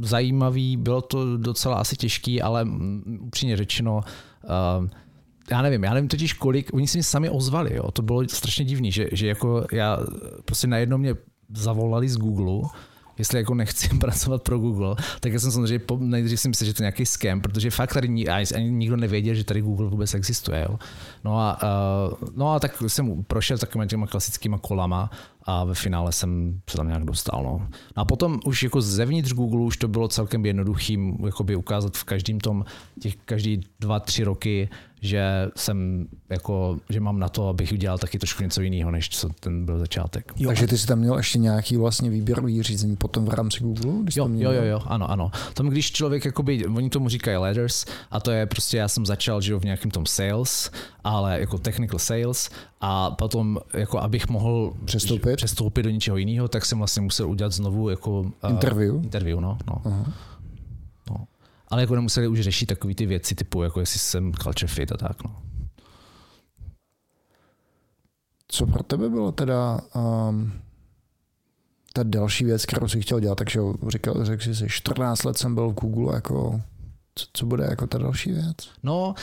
[0.00, 2.66] zajímavý, bylo to docela asi těžký, ale
[3.20, 4.00] upřímně řečeno,
[4.80, 4.86] uh,
[5.50, 8.64] já nevím, já nevím totiž kolik, oni se mi sami ozvali, jo, to bylo strašně
[8.64, 9.98] divný, že, že jako já
[10.44, 11.14] prostě najednou mě
[11.54, 12.68] zavolali z Google,
[13.18, 16.82] jestli jako nechci pracovat pro Google, tak já jsem samozřejmě nejdřív si myslel, že to
[16.82, 20.14] je nějaký scam, protože fakt tady ni- ani ani nikdo nevěděl, že tady Google vůbec
[20.14, 20.66] existuje.
[20.68, 20.78] Jo.
[21.24, 25.10] No, a, uh, no a tak jsem prošel takovými těma klasickýma kolama
[25.48, 27.42] a ve finále jsem se tam nějak dostal.
[27.42, 27.68] No.
[27.96, 32.04] no a potom už jako zevnitř Google už to bylo celkem jednoduchým jakoby ukázat v
[32.04, 32.64] každém tom,
[33.00, 34.68] těch každý dva, tři roky,
[35.00, 39.28] že jsem jako, že mám na to, abych udělal taky trošku něco jiného, než co
[39.28, 40.32] ten byl začátek.
[40.36, 40.48] Jo.
[40.48, 43.92] Takže ty jsi tam měl ještě nějaký vlastně výběrový řízení potom v rámci Google?
[44.02, 45.30] Když Jo, jo, jo, jo, ano, ano.
[45.54, 49.40] Tam, když člověk, jakoby, oni tomu říkají ladders, a to je prostě, já jsem začal
[49.40, 50.70] že v nějakém tom sales,
[51.04, 55.37] ale jako technical sales, a potom, jako abych mohl Přestoupit?
[55.38, 58.94] Přestoupit do něčeho jiného, tak jsem vlastně musel udělat znovu jako uh, Interview?
[58.94, 59.82] interview, no, no.
[59.84, 60.12] Aha.
[61.10, 61.26] no.
[61.68, 64.96] Ale jako nemuseli už řešit takové ty věci, typu jako jestli jsem culture fit a
[64.96, 65.36] tak, no.
[68.48, 70.52] Co pro tebe bylo teda um,
[71.92, 73.38] ta další věc, kterou jsi chtěl dělat?
[73.38, 76.60] Takže říkal, řekl jsi, si, 14 let jsem byl v Google, jako,
[77.14, 78.56] co, co bude jako ta další věc?
[78.82, 79.14] No,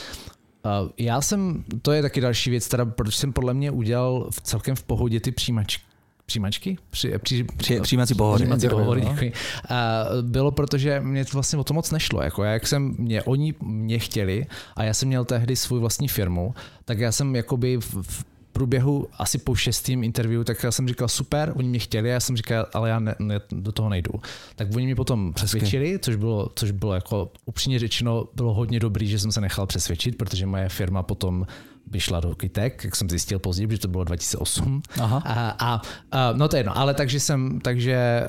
[0.98, 4.76] já jsem, to je taky další věc, teda, protože jsem podle mě udělal v celkem
[4.76, 5.95] v pohodě ty přijímačky.
[6.26, 6.78] Přijímačky?
[6.90, 8.44] Při, při, Při, přijímací pohovory.
[8.44, 9.10] Přijímací pohovory, no.
[9.12, 9.32] děkuji.
[9.68, 12.22] A bylo proto, že mě to vlastně o to moc nešlo.
[12.22, 16.08] Jako já, jak jsem, mě, oni mě chtěli a já jsem měl tehdy svou vlastní
[16.08, 20.88] firmu, tak já jsem jakoby v, v průběhu asi po šestým interview, tak já jsem
[20.88, 24.12] říkal super, oni mě chtěli, já jsem říkal, ale já ne, ne, do toho nejdu.
[24.56, 29.08] Tak oni mě potom přesvědčili, což bylo, což bylo jako upřímně řečeno, bylo hodně dobrý,
[29.08, 31.46] že jsem se nechal přesvědčit, protože moje firma potom
[31.86, 34.82] by šla do Kitek, jak jsem zjistil později, protože to bylo 2008.
[35.00, 35.22] Aha.
[35.24, 38.26] A, a, a no to je jedno, ale takže jsem, takže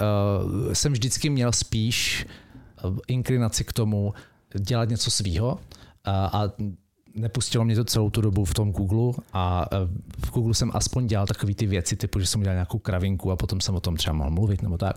[0.65, 2.25] uh, jsem vždycky měl spíš
[2.83, 4.13] uh, inklinaci k tomu
[4.59, 5.59] dělat něco svýho
[6.05, 6.51] a, a
[7.17, 9.77] nepustilo mě to celou tu dobu v tom Google a eh,
[10.25, 13.35] v Google jsem aspoň dělal takové ty věci, typu, že jsem udělal nějakou kravinku a
[13.35, 14.95] potom jsem o tom třeba mohl mluvit nebo tak.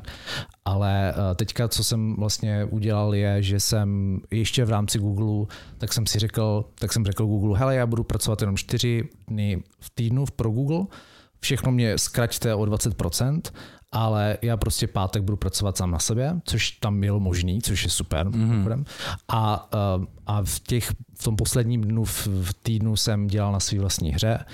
[0.65, 5.47] Ale eh, teďka, co jsem vlastně udělal, je, že jsem ještě v rámci Google,
[5.79, 9.63] tak jsem si řekl, tak jsem řekl Google, hele, já budu pracovat jenom čtyři dny
[9.81, 10.87] v týdnu pro Google,
[11.41, 13.41] všechno mě zkraťte o 20%
[13.93, 17.91] ale já prostě pátek budu pracovat sám na sebe, což tam bylo možný, což je
[17.91, 18.27] super.
[18.27, 18.85] Mm-hmm.
[19.29, 23.61] A, eh, a v, těch, v tom posledním dnu v, v týdnu jsem dělal na
[23.61, 24.45] své vlastní hře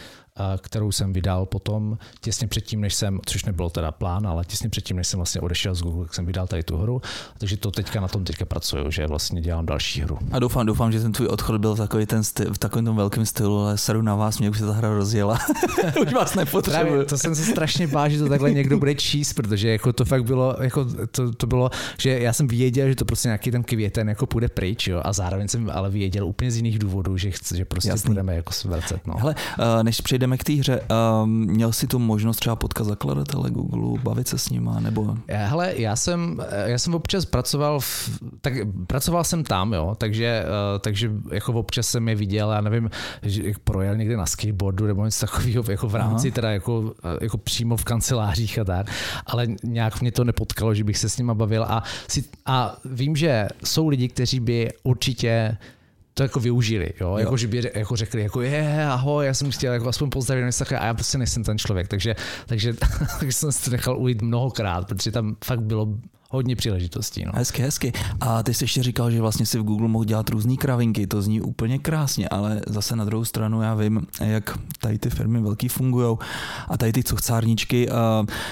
[0.58, 4.96] kterou jsem vydal potom těsně předtím, než jsem, což nebylo teda plán, ale těsně předtím,
[4.96, 7.02] než jsem vlastně odešel z Google, tak jsem vydal tady tu hru.
[7.38, 10.18] Takže to teďka na tom teďka pracuju, že vlastně dělám další hru.
[10.32, 13.26] A doufám, doufám, že ten tvůj odchod byl takový ten styl, v takovém tom velkém
[13.26, 15.38] stylu, ale seru na vás, mě už se ta hra rozjela.
[16.02, 17.04] už vás nepotřebuju.
[17.04, 20.24] to jsem se strašně bál, že to takhle někdo bude číst, protože jako to fakt
[20.24, 21.70] bylo, jako to, to, bylo,
[22.00, 25.12] že já jsem věděl, že to prostě nějaký ten květen jako půjde pryč, jo, a
[25.12, 28.08] zároveň jsem ale věděl úplně z jiných důvodů, že, chci, že prostě Jasný.
[28.08, 29.06] budeme jako svrcet.
[29.06, 29.14] No.
[29.18, 29.34] Hele,
[29.82, 30.80] než přejdeme jdeme k té hře.
[31.22, 35.16] Um, měl jsi tu možnost třeba potkat zakladatele Google, bavit se s nima, nebo?
[35.28, 38.10] Hele, já jsem, já jsem občas pracoval, v,
[38.40, 38.52] tak
[38.86, 42.90] pracoval jsem tam, jo, takže, uh, takže jako občas jsem je viděl, já nevím,
[43.22, 46.34] že projel někde na skateboardu nebo něco takového, jako v rámci Aha.
[46.34, 48.86] teda jako, jako přímo v kancelářích a tak,
[49.26, 53.16] ale nějak mě to nepotkalo, že bych se s nima bavil a, si, a vím,
[53.16, 55.56] že jsou lidi, kteří by určitě
[56.16, 57.08] to jako využili, jo?
[57.10, 57.18] jo.
[57.18, 60.84] Jako, že by jako řekli, jako je, ahoj, já jsem chtěl jako aspoň pozdravit a
[60.84, 62.14] já prostě nejsem ten člověk, takže,
[62.46, 62.74] takže,
[63.20, 65.88] takže jsem to nechal ujít mnohokrát, protože tam fakt bylo
[66.30, 67.24] hodně příležitostí.
[67.24, 67.32] No.
[67.34, 67.92] Hezky, hezky.
[68.20, 71.22] A ty jsi ještě říkal, že vlastně si v Google mohl dělat různé kravinky, to
[71.22, 75.68] zní úplně krásně, ale zase na druhou stranu já vím, jak tady ty firmy velký
[75.68, 76.16] fungují
[76.68, 77.88] a tady ty cochcárničky.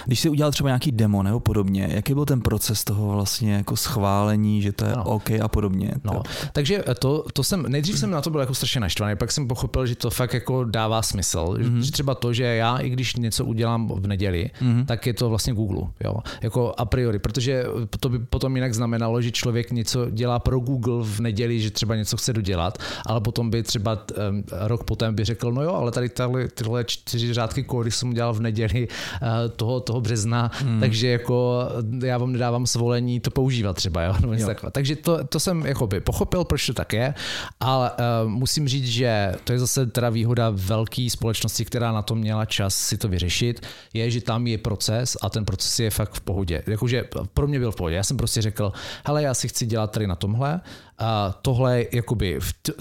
[0.06, 3.76] Když si udělal třeba nějaký demo nebo podobně, jaký byl ten proces toho vlastně jako
[3.76, 5.04] schválení, že to je no.
[5.04, 5.92] OK a podobně?
[6.04, 6.22] No.
[6.52, 9.86] Takže to, to jsem, nejdřív jsem na to byl jako strašně naštvaný, pak jsem pochopil,
[9.86, 11.44] že to fakt jako dává smysl.
[11.44, 11.78] Mm-hmm.
[11.78, 14.86] Že třeba to, že já, i když něco udělám v neděli, mm-hmm.
[14.86, 17.63] tak je to vlastně Google, jo, jako a priori, protože
[18.00, 21.96] to by potom jinak znamenalo, že člověk něco dělá pro Google v neděli, že třeba
[21.96, 23.92] něco chce dodělat, ale potom by třeba
[24.30, 28.12] um, rok potom by řekl, no jo, ale tady tahle, tyhle čtyři řádky kódy jsem
[28.12, 30.80] dělal v neděli uh, toho, toho března, hmm.
[30.80, 31.68] takže jako
[32.04, 34.14] já vám nedávám svolení to používat třeba, jo?
[34.24, 34.48] No, jo.
[34.72, 37.14] Takže to, to jsem by pochopil, proč to tak je,
[37.60, 42.14] ale uh, musím říct, že to je zase teda výhoda velké společnosti, která na to
[42.14, 46.14] měla čas si to vyřešit, je, že tam je proces a ten proces je fakt
[46.14, 46.62] v pohodě.
[46.66, 47.96] Jakože pro mě byl v pohodě.
[47.96, 48.72] Já jsem prostě řekl,
[49.06, 50.60] hele, já si chci dělat tady na tomhle.
[50.98, 52.38] A tohle, jakoby,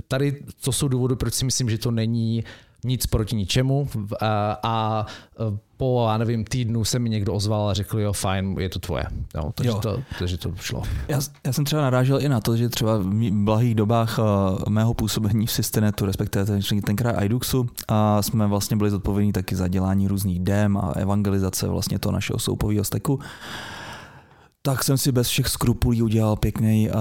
[0.08, 2.44] tady to jsou důvody, proč si myslím, že to není
[2.84, 3.90] nic proti ničemu
[4.22, 5.06] a, a
[5.78, 9.04] po, já nevím, týdnu se mi někdo ozval a řekl, jo, fajn, je to tvoje.
[9.36, 9.80] Jo, takže, jo.
[9.80, 10.84] To, takže to šlo.
[11.08, 14.26] Já, já jsem třeba narážel i na to, že třeba v blahých dobách uh,
[14.70, 19.68] mého působení v Systenetu, respektive ten, tenkrát iDuxu, a jsme vlastně byli zodpovědní taky za
[19.68, 23.20] dělání různých dem a evangelizace vlastně toho našeho soupového steku
[24.66, 26.96] tak jsem si bez všech skrupulí udělal pěkný uh,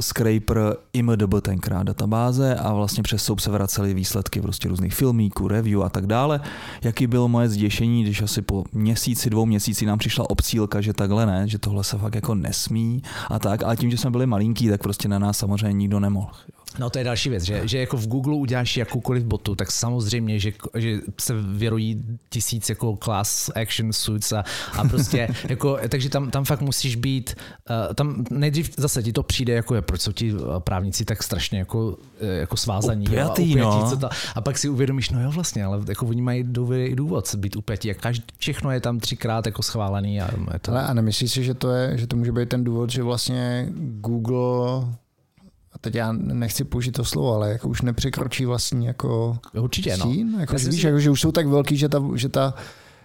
[0.00, 5.82] scraper IMDB tenkrát databáze a vlastně přes soup se vracely výsledky prostě různých filmíků, review
[5.82, 6.40] a tak dále.
[6.82, 11.26] Jaký bylo moje zděšení, když asi po měsíci, dvou měsíci nám přišla obcílka, že takhle
[11.26, 14.68] ne, že tohle se fakt jako nesmí a tak, ale tím, že jsme byli malinký,
[14.68, 16.30] tak prostě na nás samozřejmě nikdo nemohl.
[16.78, 20.38] No to je další věc, že, že jako v Google uděláš jakoukoliv botu, tak samozřejmě,
[20.38, 26.30] že, že se věrují tisíc jako class action suits a, a prostě jako, takže tam,
[26.30, 27.34] tam fakt musíš být,
[27.70, 31.22] uh, tam nejdřív zase ti to přijde jako je, proč jsou ti eh, právníci tak
[31.22, 33.06] strašně jako, eh, jako svázaní.
[33.06, 33.90] Upjatý, jo, a, upjatý, no.
[33.90, 36.44] co to, a pak si uvědomíš, no jo vlastně, ale jako oni mají
[36.94, 40.20] důvod být upjatí a každý, všechno je tam třikrát jako schválený.
[40.20, 40.72] A, je to...
[40.72, 43.68] Ale a nemyslíš si, že to, je, že to může být ten důvod, že vlastně
[44.00, 44.86] Google
[45.76, 50.14] a teď já nechci použít to slovo, ale jako už nepřekročí vlastní jako Určitě, no.
[50.40, 52.54] Jako, že, víš, jako, že už jsou tak velký, že ta, že ta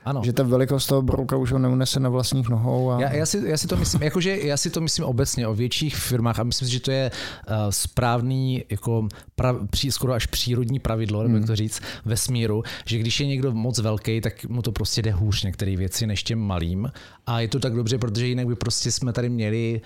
[0.05, 0.21] ano.
[0.25, 2.91] Že ta velikost toho brouka už ho neunese na vlastních nohou.
[2.91, 3.01] A...
[3.01, 5.95] Já, já, si, já si to myslím, jakože já si to myslím obecně o větších
[5.95, 10.79] firmách a myslím si, že to je uh, správný, jako pra, pří, skoro až přírodní
[10.79, 11.41] pravidlo, nebo hmm.
[11.41, 15.01] jak to říct, ve smíru, že když je někdo moc velký, tak mu to prostě
[15.01, 16.91] jde hůř některé věci než těm malým.
[17.25, 19.81] A je to tak dobře, protože jinak by prostě jsme tady měli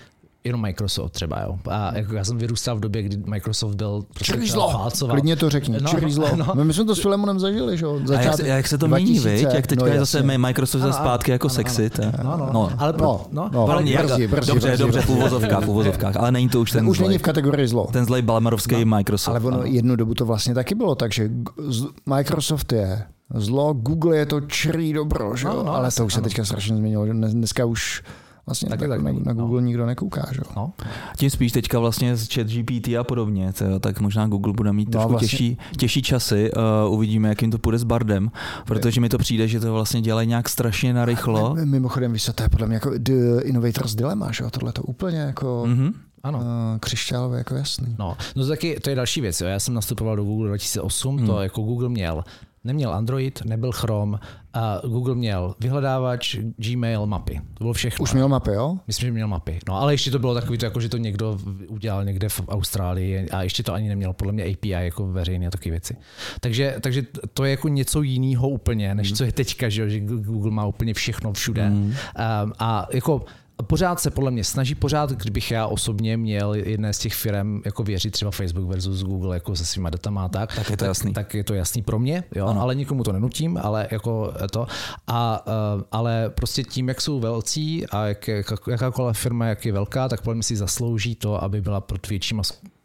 [0.46, 1.58] jenom Microsoft třeba, jo.
[1.70, 4.88] A jako já jsem vyrůstal v době, kdy Microsoft byl prostě zlo.
[5.10, 6.28] Klidně to řekni, no, no, zlo.
[6.36, 6.64] No.
[6.64, 8.00] My jsme to s Filemonem zažili, že jo.
[8.16, 9.46] A jak, se, jak se to mění, viď?
[9.54, 11.90] Jak teďka no, je zase Microsoft ze zpátky jako sexy.
[12.24, 12.72] No, no, no.
[12.78, 16.32] Ale pro, no, no, ale brzy, brzy, dobře, brzy, dobře, v úvozovkách, v úvozovkách, ale
[16.32, 17.88] není to už ten Už není v kategorii zlo.
[17.92, 19.34] Ten zlej balmarovský Microsoft.
[19.34, 21.30] Ale ono jednu dobu to vlastně taky bylo, takže
[22.06, 23.02] Microsoft je
[23.34, 25.64] zlo, Google je to črý dobro, že jo?
[25.66, 27.06] ale to už se teďka strašně změnilo.
[27.06, 28.02] Dneska už
[28.46, 29.66] vlastně tak, tak, tak na, na Google no.
[29.66, 30.28] nikdo nekouká.
[30.32, 30.40] Že?
[30.56, 30.72] No.
[31.16, 34.88] Tím spíš teďka vlastně z chat GPT a podobně, to, tak možná Google bude mít
[34.88, 35.28] no, trošku vlastně...
[35.28, 36.50] těžší, těžší časy.
[36.86, 38.30] Uh, uvidíme, jak jim to půjde s Bardem,
[38.66, 41.54] protože mi to přijde, že to vlastně dělají nějak strašně narychlo.
[41.64, 45.64] Mimochodem, víš, to je podle mě jako The Innovator's Dilemma, že tohle to úplně jako...
[45.66, 45.92] Mm-hmm.
[46.22, 46.38] Ano.
[46.38, 46.44] Uh,
[46.80, 47.96] křišťálové jako jasný.
[47.98, 49.40] No, no to taky, to je další věc.
[49.40, 49.46] Jo.
[49.46, 51.26] Já jsem nastupoval do Google 2008, hmm.
[51.26, 52.24] to jako Google měl
[52.66, 54.18] neměl Android, nebyl Chrome,
[54.54, 57.40] a Google měl vyhledávač, Gmail, mapy.
[57.54, 58.02] To bylo všechno.
[58.02, 58.78] Už měl mapy, jo?
[58.86, 59.58] Myslím, že měl mapy.
[59.68, 63.30] No ale ještě to bylo takový, to, jako, že to někdo udělal někde v Austrálii
[63.30, 65.96] a ještě to ani nemělo podle mě API jako veřejné a takové věci.
[66.40, 67.02] Takže, takže
[67.34, 70.94] to je jako něco jiného úplně, než co je teďka, že, že Google má úplně
[70.94, 71.70] všechno všude.
[71.70, 71.84] Mm.
[71.84, 71.94] Um,
[72.58, 73.24] a jako
[73.62, 77.82] pořád se podle mě snaží, pořád, kdybych já osobně měl jedné z těch firm jako
[77.82, 81.12] věřit třeba Facebook versus Google jako se svýma datama tak, tak je to jasný.
[81.12, 84.66] Tak je to jasný pro mě, jo, ale nikomu to nenutím, ale jako to.
[85.06, 89.72] A, uh, ale prostě tím, jak jsou velcí a jak, jak, jakákoliv firma, jak je
[89.72, 92.40] velká, tak podle mě si zaslouží to, aby byla pod větším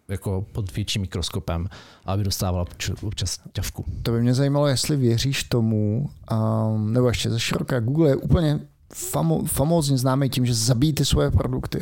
[0.07, 1.67] jako pod větším mikroskopem,
[2.05, 2.65] aby dostávala
[3.01, 3.85] občas ťavku.
[4.03, 8.59] To by mě zajímalo, jestli věříš tomu, um, nebo ještě ze široká, Google je úplně
[8.93, 11.79] famo, famózně známý tím, že zabíjí ty svoje produkty.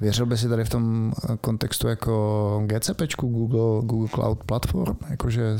[0.00, 4.96] Věřil by si tady v tom eh, kontextu jako GCP, Google, Google Cloud Platform?
[5.10, 5.56] Jakože...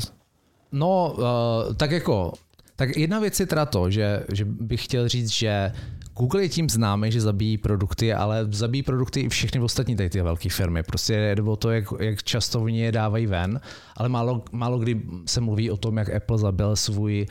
[0.71, 2.33] No, uh, tak jako,
[2.75, 5.71] tak jedna věc je teda to, že, že bych chtěl říct, že
[6.17, 10.21] Google je tím známý, že zabíjí produkty, ale zabíjí produkty i všechny ostatní tady ty
[10.21, 10.83] velké firmy.
[10.83, 13.61] Prostě je o to, jak, jak často oni je dávají ven,
[13.97, 17.25] ale málo, málo kdy se mluví o tom, jak Apple zabil svůj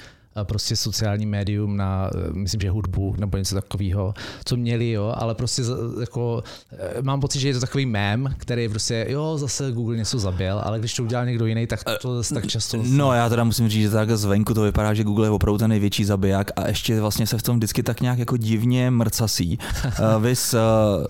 [0.44, 5.35] prostě sociální médium na, eh, myslím, že hudbu nebo něco takového, co měli, jo, ale
[5.35, 5.62] prostě
[6.01, 10.18] jako eh, mám pocit, že je to takový mém, který prostě, jo, zase Google něco
[10.18, 12.79] zabil, ale když to udělal někdo jiný, tak to zase tak často...
[12.85, 15.70] No já teda musím říct, že tak zvenku to vypadá, že Google je opravdu ten
[15.70, 19.59] největší zabiják a ještě vlastně se v tom vždycky tak nějak jako divně mrcasí.
[20.18, 20.55] vys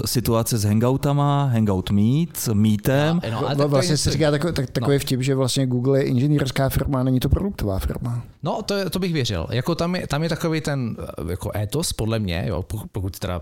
[0.05, 3.21] situace s hangoutama, hangout meet, meetem.
[3.31, 5.01] No, no, vlastně se říká takový, tak, takový no.
[5.01, 8.23] vtip, že vlastně Google je inženýrská firma, není to produktová firma.
[8.43, 9.47] No, to, to bych věřil.
[9.51, 10.97] Jako tam, je, tam je takový ten
[11.29, 13.41] jako étos, podle mě, jo, pokud teda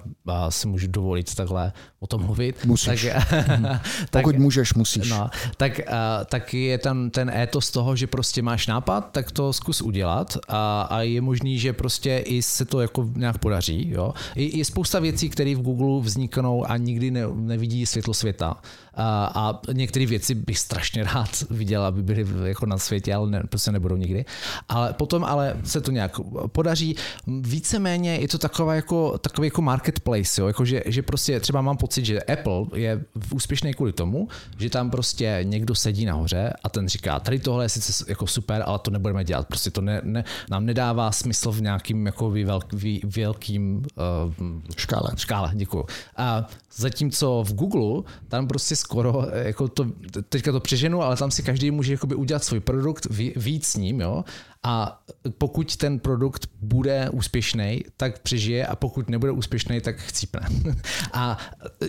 [0.49, 2.65] si můžu dovolit takhle o tom mluvit.
[2.65, 3.09] Musíš.
[3.13, 3.29] Tak,
[4.11, 5.11] tak, pokud můžeš, musíš.
[5.11, 5.81] No, tak,
[6.27, 10.83] tak je tam ten étos toho, že prostě máš nápad, tak to zkus udělat a,
[10.91, 13.91] a je možný, že prostě i se to jako nějak podaří.
[13.91, 14.15] Jo.
[14.35, 18.57] Je, je spousta věcí, které v Google vzniknou a nikdy ne, nevidí světlo světa.
[18.97, 23.43] A, a některé věci bych strašně rád viděl, aby byly jako na světě, ale ne,
[23.49, 24.25] prostě nebudou nikdy.
[24.69, 26.97] Ale potom ale se to nějak podaří.
[27.27, 30.47] Víceméně je to taková jako, takový jako marketplace, jo?
[30.47, 34.91] Jako že, že prostě třeba mám pocit, že Apple je úspěšný kvůli tomu, že tam
[34.91, 38.91] prostě někdo sedí nahoře a ten říká, tady tohle je sice jako super, ale to
[38.91, 39.47] nebudeme dělat.
[39.47, 42.75] Prostě to ne, ne, nám nedává smysl v nějakým jako velk,
[43.17, 44.45] velkým uh,
[44.77, 45.11] škále.
[45.17, 45.51] škále.
[45.55, 45.85] Děkuju.
[46.17, 49.87] A zatímco v Google tam prostě skoro, jako to,
[50.29, 54.01] teďka to přeženu, ale tam si každý může jakoby udělat svůj produkt, víc s ním,
[54.01, 54.25] jo,
[54.67, 55.01] a
[55.39, 60.41] pokud ten produkt bude úspěšný, tak přežije a pokud nebude úspěšný, tak chcípne.
[61.13, 61.39] A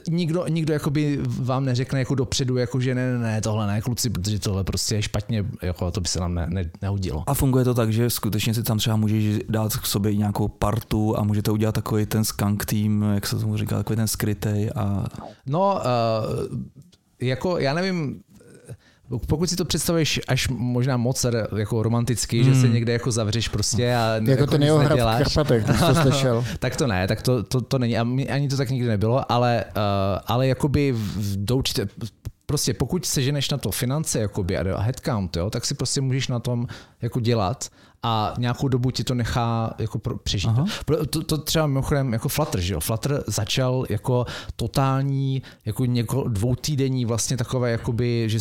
[0.09, 4.09] nikdo, nikdo jakoby vám neřekne jako dopředu, jako že ne, ne, ne, tohle ne, kluci,
[4.09, 7.23] protože tohle prostě je špatně, jako to by se nám ne, ne, nehodilo.
[7.27, 11.19] A funguje to tak, že skutečně si tam třeba můžeš dát k sobě nějakou partu
[11.19, 15.05] a můžete udělat takový ten skunk tým, jak se tomu říká, takový ten skrytej a...
[15.45, 16.57] No, uh,
[17.21, 18.21] jako já nevím,
[19.27, 21.25] pokud si to představuješ až možná moc
[21.57, 22.53] jako romanticky, hmm.
[22.53, 22.73] že se hmm.
[22.73, 26.45] někde jako zavřeš prostě a jako, jako ten jeho hra v Karpatech, to slyšel.
[26.59, 27.97] tak to ne, tak to, to, to není.
[28.29, 29.81] Ani to tak nikdy nebylo, ale, uh,
[30.27, 30.95] ale jakoby
[31.35, 31.87] do určité,
[32.45, 36.39] prostě pokud seženeš na to finance jakoby a headcount, jo, tak si prostě můžeš na
[36.39, 36.67] tom
[37.01, 37.69] jako dělat
[38.03, 40.49] a nějakou dobu ti to nechá jako přežít.
[40.49, 40.65] Aha.
[41.09, 42.79] To, to třeba mimochodem jako Flutter, že jo?
[42.79, 48.39] Flutter začal jako totální, jako něko, dvoutýdenní vlastně takové, jakoby, že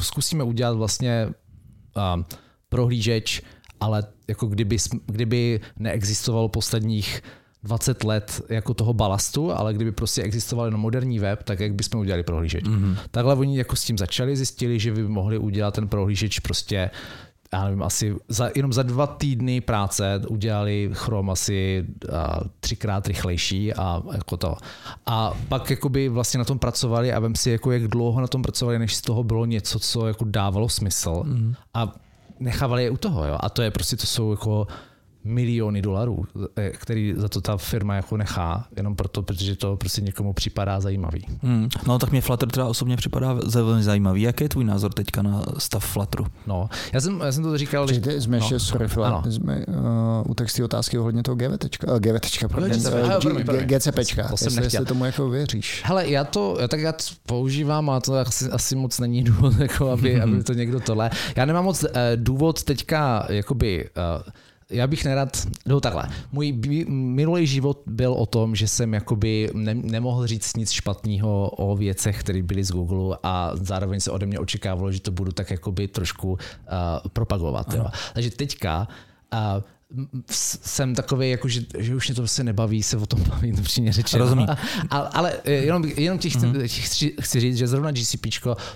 [0.00, 1.28] zkusíme udělat vlastně
[2.14, 2.24] um,
[2.68, 3.42] prohlížeč,
[3.80, 7.22] ale jako kdyby, kdyby neexistovalo posledních
[7.62, 12.00] 20 let jako toho balastu, ale kdyby prostě existoval jenom moderní web, tak jak bychom
[12.00, 12.64] udělali prohlížeč.
[12.64, 12.96] Mm-hmm.
[13.10, 16.90] Takhle oni jako s tím začali, zjistili, že by mohli udělat ten prohlížeč prostě
[17.54, 23.74] já nevím, asi za, jenom za dva týdny práce udělali Chrome asi a, třikrát rychlejší
[23.74, 24.56] a jako to.
[25.06, 28.42] A pak jakoby vlastně na tom pracovali a vem si, jako jak dlouho na tom
[28.42, 31.22] pracovali, než z toho bylo něco, co jako dávalo smysl.
[31.24, 31.54] Mm.
[31.74, 31.92] A
[32.40, 33.36] nechávali je u toho, jo.
[33.40, 34.66] A to je prostě, to jsou jako
[35.24, 36.24] miliony dolarů,
[36.56, 40.80] eh, který za to ta firma jako nechá, jenom proto, protože to prostě někomu připadá
[40.80, 41.26] zajímavý.
[41.42, 41.68] Hmm.
[41.86, 44.22] No tak mě Flutter teda osobně připadá velmi zajímavý.
[44.22, 46.26] Jaký je tvůj názor teďka na stav Flutteru?
[46.46, 47.88] No, já jsem, já jsem to říkal...
[47.88, 49.22] Že jsme ještě, no, sorry, ano.
[49.30, 52.48] jsme uh, u texty otázky ohledně toho GVTčka, uh, GVTčka,
[53.64, 55.82] GCPčka, to jestli, jestli tomu jako věříš.
[55.84, 59.54] Hele, já to, já tak já to používám a to asi, asi moc není důvod,
[59.58, 61.10] jako aby, aby to někdo tohle.
[61.36, 64.32] Já nemám moc uh, důvod teďka jakoby uh,
[64.74, 66.52] já bych nerad, no takhle, můj
[66.88, 72.20] minulý život byl o tom, že jsem jakoby ne, nemohl říct nic špatného o věcech,
[72.20, 75.88] které byly z Google a zároveň se ode mě očekávalo, že to budu tak jakoby
[75.88, 76.38] trošku uh,
[77.12, 77.74] propagovat.
[77.74, 77.86] Jo.
[78.14, 78.88] Takže teďka
[79.32, 79.62] uh,
[80.30, 83.92] jsem takový, jako, že, že už mě to prostě nebaví se o tom bavit, upřímně
[83.92, 84.24] řečeno.
[84.24, 84.46] Rozumím.
[84.90, 86.84] Ale, ale jenom, jenom ti chci, mm-hmm.
[86.84, 88.26] chci, chci říct, že zrovna GCP,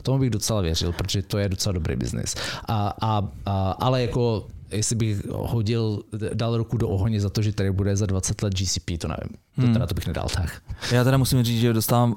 [0.03, 2.35] tomu bych docela věřil, protože to je docela dobrý biznis.
[2.69, 6.03] A, a, a, ale jako jestli bych hodil,
[6.35, 9.37] dal ruku do ohně za to, že tady bude za 20 let GCP, to nevím.
[9.57, 9.73] To hmm.
[9.73, 10.63] teda to bych nedal tak.
[10.93, 12.15] Já teda musím říct, že dostávám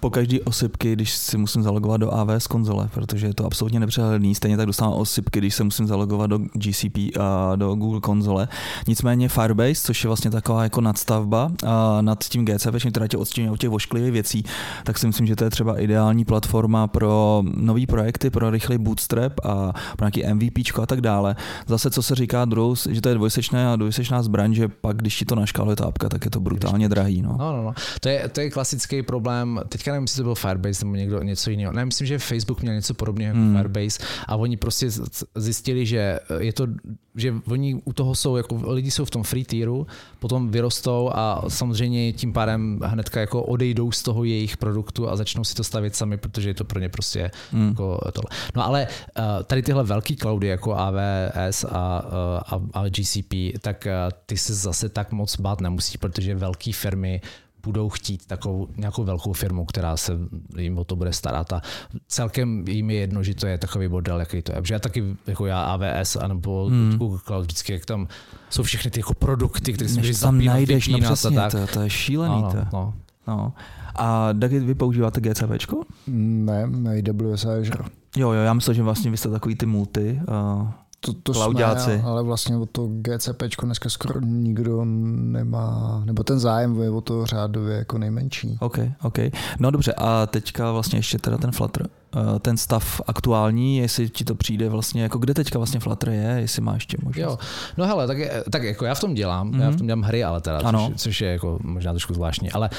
[0.00, 4.34] po každý osypky, když si musím zalogovat do AWS konzole, protože je to absolutně nepřehledný.
[4.34, 8.48] Stejně tak dostávám osypky, když se musím zalogovat do GCP a do Google konzole.
[8.88, 13.50] Nicméně Firebase, což je vlastně taková jako nadstavba a nad tím GCP, která tě odstíní
[13.50, 14.44] od těch vošklivých věcí,
[14.84, 19.32] tak si myslím, že to je třeba ideální platforma pro nové projekty, pro rychlý bootstrap
[19.44, 21.36] a pro nějaký MVP a tak dále.
[21.66, 25.16] Zase co se říká druhou, že to je dvojsečná a dvojsečná zbraň, že pak, když
[25.16, 27.22] ti to naškáluje ta apka, tak je to brutálně drahý.
[27.22, 27.36] No.
[27.38, 27.72] No, no, no.
[28.00, 29.60] To, je, to je klasický problém.
[29.68, 31.72] Teďka nevím, jestli to byl Firebase nebo někdo, něco jiného.
[31.72, 33.56] Ne, myslím, že Facebook měl něco podobného jako hmm.
[33.56, 34.88] Firebase a oni prostě
[35.34, 36.66] zjistili, že je to
[37.14, 39.86] že oni u toho jsou, jako lidi jsou v tom free tieru,
[40.18, 45.44] potom vyrostou a samozřejmě tím pádem hnedka jako odejdou z toho jejich produktu a začnou
[45.44, 47.68] si to stavit sami, protože je to pro ně prostě hmm.
[47.68, 48.38] jako tohle.
[48.56, 48.86] No ale
[49.18, 54.36] uh, tady tyhle velký cloudy jako AWS a, uh, a, a GCP, tak uh, ty
[54.36, 57.20] se zase tak moc bát nemusí, protože velké firmy
[57.62, 60.18] budou chtít takovou nějakou velkou firmu, která se
[60.56, 61.62] jim o to bude starat a
[62.08, 64.60] celkem jim je jedno, že to je takový model, jaký to je.
[64.60, 66.96] Protože já taky, jako já AWS anebo hmm.
[66.98, 68.08] Google Cloud, vždycky jak tam
[68.50, 71.52] jsou všechny ty jako produkty, které si tam zapínat, najdeš, no přesně, tak.
[71.52, 72.34] To, to je šílený.
[72.34, 72.66] Ano, to.
[72.72, 72.94] No.
[73.26, 73.52] No.
[73.94, 75.82] A Dagi, vy používáte GCPčko?
[76.06, 76.64] Ne,
[77.08, 77.84] AWS Azure.
[78.16, 80.20] Jo, jo, já myslím, že vlastně vy jste takový ty multi.
[80.28, 80.68] Uh
[81.00, 86.82] to, to jsme, ale vlastně o to GCP dneska skoro nikdo nemá, nebo ten zájem
[86.82, 88.56] je o to řádově jako nejmenší.
[88.60, 89.18] OK, OK.
[89.58, 94.24] No dobře, a teďka vlastně ještě teda ten Flutter, eh, ten stav aktuální, jestli ti
[94.24, 97.30] to přijde vlastně, jako kde teďka vlastně Flutter je, jestli máš ještě možnost.
[97.30, 97.38] Jo,
[97.76, 98.18] no hele, tak,
[98.50, 99.62] tak jako já v tom dělám, mm-hmm.
[99.62, 100.88] já v tom dělám hry, ale teda, ano.
[100.92, 102.70] Což, což, je jako možná trošku zvláštní, ale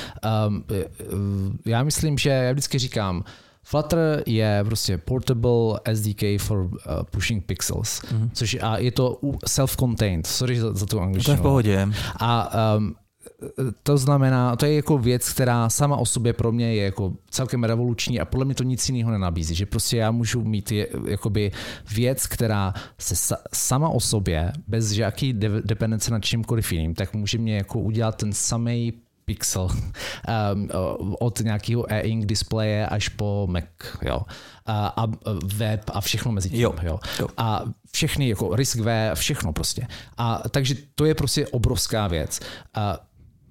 [0.45, 3.23] um, já myslím, že já vždycky říkám,
[3.63, 6.71] Flutter je prostě portable SDK for uh,
[7.11, 8.29] pushing pixels, mm-hmm.
[8.33, 11.35] což a je to self-contained, sorry za, za tu angličtinu.
[11.35, 11.89] To je v pohodě.
[12.19, 12.95] A um,
[13.83, 17.63] to znamená, to je jako věc, která sama o sobě pro mě je jako celkem
[17.63, 21.51] revoluční a podle mě to nic jiného nenabízí, že prostě já můžu mít je, jakoby
[21.95, 27.13] věc, která se sa, sama o sobě, bez žádný de- dependence na čímkoliv jiným, tak
[27.13, 28.93] může mě jako udělat ten samý
[29.31, 29.63] Pixel
[30.53, 30.69] um,
[31.19, 33.63] od nějakého e-ink displeje až po Mac,
[34.01, 34.21] jo.
[34.65, 35.07] A, a
[35.55, 36.75] web a všechno mezi tím, jo.
[36.81, 36.99] Jo.
[37.19, 37.27] jo.
[37.37, 39.87] A všechny, jako V, všechno prostě.
[40.17, 42.39] A takže to je prostě obrovská věc.
[42.73, 42.99] A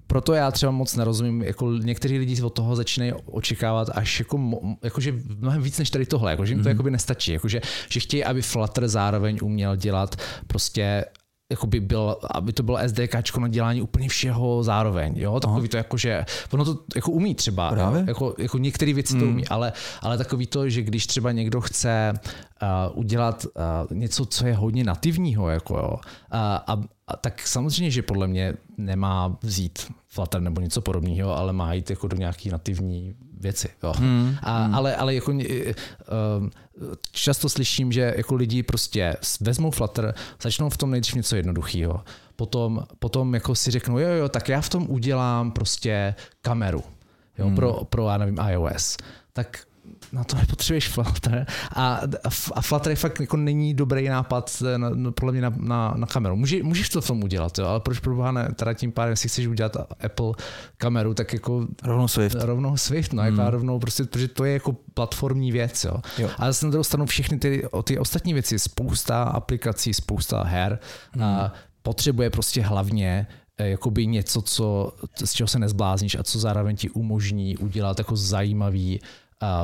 [0.07, 4.39] proto já třeba moc nerozumím, jako někteří lidi od toho začínají očekávat až jako,
[4.83, 6.71] jakože mnohem víc než tady tohle, jakože jim to mm.
[6.71, 10.15] jakoby nestačí, jakože, že chtějí, aby Flutter zároveň uměl dělat
[10.47, 11.05] prostě
[11.51, 15.13] jako by byl, aby to bylo SDK na dělání úplně všeho zároveň.
[15.17, 15.39] Jo?
[15.39, 15.67] Takový Aha.
[15.71, 17.71] to jako, že ono to jako umí třeba.
[17.71, 18.03] Právě?
[18.07, 19.19] Jako, jako některé věci mm.
[19.19, 24.25] to umí, ale, ale takový to, že když třeba někdo chce uh, udělat uh, něco,
[24.25, 25.99] co je hodně nativního, jako jo, uh,
[26.31, 31.73] a, a, tak samozřejmě, že podle mě nemá vzít Flutter nebo něco podobného, ale má
[31.73, 33.69] jít jako do nějaký nativní věci.
[33.83, 33.93] Jo.
[33.97, 34.75] Hmm, a, hmm.
[34.75, 35.41] Ale, ale jako, uh,
[37.11, 42.03] často slyším, že jako lidi prostě vezmou Flutter, začnou v tom nejdřív něco jednoduchého,
[42.35, 46.83] potom, potom jako si řeknou, jo, jo, tak já v tom udělám prostě kameru
[47.37, 47.55] jo, hmm.
[47.55, 48.97] pro, pro, já nevím, iOS.
[49.33, 49.59] Tak
[50.11, 51.45] na to nepotřebuješ Flutter.
[51.75, 52.01] A,
[52.53, 56.35] a Flutter fakt jako není dobrý nápad na, na, podle mě na, na, na kameru.
[56.35, 59.29] Může, můžeš to v tom udělat, jo, ale proč pro ne, teda tím pádem, jestli
[59.29, 60.33] chceš udělat Apple
[60.77, 62.37] kameru, tak jako rovnou Swift.
[62.39, 63.39] Rovnou Swift, no, jako hmm.
[63.39, 65.95] jako rovnou prostě, protože to je jako platformní věc, jo.
[66.17, 66.29] jo.
[66.37, 70.79] A zase na druhou stranu všechny ty, ty ostatní věci, spousta aplikací, spousta her,
[71.11, 71.23] hmm.
[71.23, 74.93] a potřebuje prostě hlavně eh, jakoby něco, co,
[75.23, 78.99] z čeho se nezblázníš a co zároveň ti umožní udělat jako zajímavý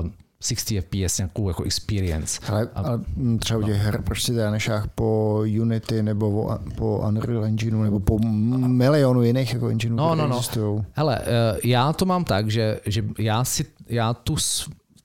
[0.01, 0.09] uh,
[0.41, 2.41] 60 FPS nějakou jako experience.
[2.47, 2.99] Ale, a, ale
[3.39, 7.99] třeba u těch her, proč si teda nešách po Unity nebo po Unreal Engineu nebo
[7.99, 8.19] po
[8.67, 10.37] milionu jiných jako engineů, no, no, no.
[10.37, 10.83] existují?
[10.93, 14.35] Hele, eh, já to mám tak, že, že já si, já tu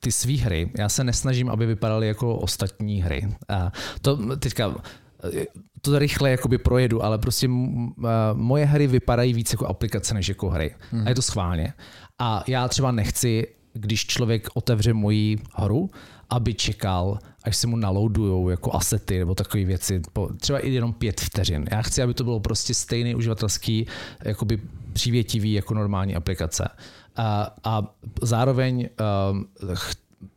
[0.00, 3.28] ty své hry, já se nesnažím, aby vypadaly jako ostatní hry.
[3.48, 4.74] A to teďka
[5.24, 5.44] eh,
[5.80, 10.48] to rychle jakoby projedu, ale prostě eh, moje hry vypadají víc jako aplikace než jako
[10.50, 10.74] hry.
[10.90, 11.06] Hmm.
[11.06, 11.72] A je to schválně.
[12.18, 15.90] A já třeba nechci když člověk otevře moji hru,
[16.30, 20.02] aby čekal, až se mu naloadujou jako asety nebo takové věci,
[20.40, 21.64] třeba i jenom pět vteřin.
[21.70, 23.86] Já chci, aby to bylo prostě stejný uživatelský,
[24.24, 24.60] jakoby
[24.92, 26.68] přívětivý jako normální aplikace.
[27.16, 28.88] A, a zároveň
[29.30, 29.46] um,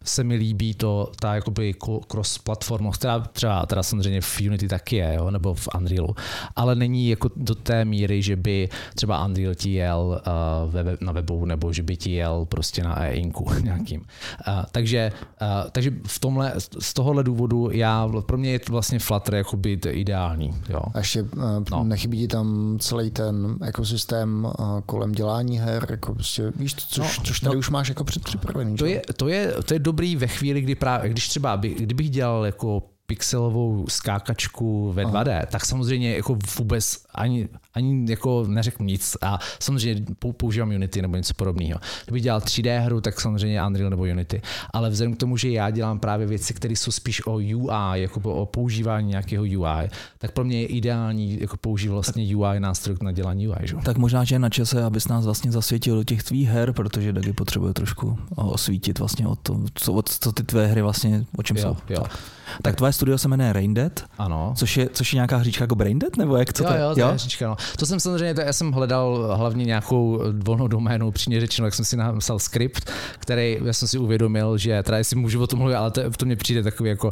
[0.06, 1.74] se mi líbí to, ta jakoby
[2.08, 6.16] cross-platformnost, která třeba teda samozřejmě v Unity taky je, jo, nebo v Unrealu,
[6.56, 10.22] ale není jako do té míry, že by třeba Unreal ti jel
[10.68, 14.02] uh, web, na webu, nebo že by ti jel prostě na e-inku nějakým.
[14.02, 19.36] Uh, takže, uh, takže v tomhle, z tohohle důvodu já, pro mě je vlastně Flutter
[19.36, 20.54] jakoby ideální.
[20.70, 20.82] Jo.
[20.94, 21.30] A ještě uh,
[21.72, 21.84] no.
[21.84, 27.24] nechybí ti tam celý ten ekosystém uh, kolem dělání her, jako prostě, víš, což, no,
[27.24, 28.76] což tady no, už máš jako předpřipravený.
[28.78, 32.10] To je, to, je, to je dobrý ve chvíli, kdy právě, když třeba, by, kdybych
[32.10, 35.46] dělal jako pixelovou skákačku ve 2D, Aha.
[35.46, 40.06] tak samozřejmě jako vůbec ani, ani jako neřeknu nic a samozřejmě
[40.38, 41.80] používám Unity nebo něco podobného.
[42.06, 44.42] Kdybych dělal 3D hru, tak samozřejmě Unreal nebo Unity,
[44.74, 48.20] ale vzhledem k tomu, že já dělám právě věci, které jsou spíš o UI, jako
[48.34, 53.12] o používání nějakého UI, tak pro mě je ideální jako použít vlastně UI nástroj na
[53.12, 53.68] dělání UI.
[53.68, 53.76] Že?
[53.76, 57.14] Tak možná, že je na čase, abys nás vlastně zasvětil do těch tvých her, protože
[57.14, 61.58] taky potřebuje trošku osvítit vlastně o to, co, co ty tvé hry vlastně, o čem
[61.58, 61.94] jo, jsou.
[61.94, 62.02] Jo.
[62.02, 62.20] Tak.
[62.62, 64.54] Tak tvoje studio se jmenuje Raindead, ano.
[64.58, 66.82] Což, je, což je nějaká hříčka jako Braindead, nebo jak co jo, to je?
[66.82, 67.56] Jo, jo, hříčka, no.
[67.80, 71.86] To jsem samozřejmě, to já jsem hledal hlavně nějakou volnou doménu, přímě řečeno, jak jsem
[71.86, 75.76] si napsal skript, který já jsem si uvědomil, že teda jestli můžu o tom mluvit,
[75.76, 77.12] ale to, to mě přijde takový jako,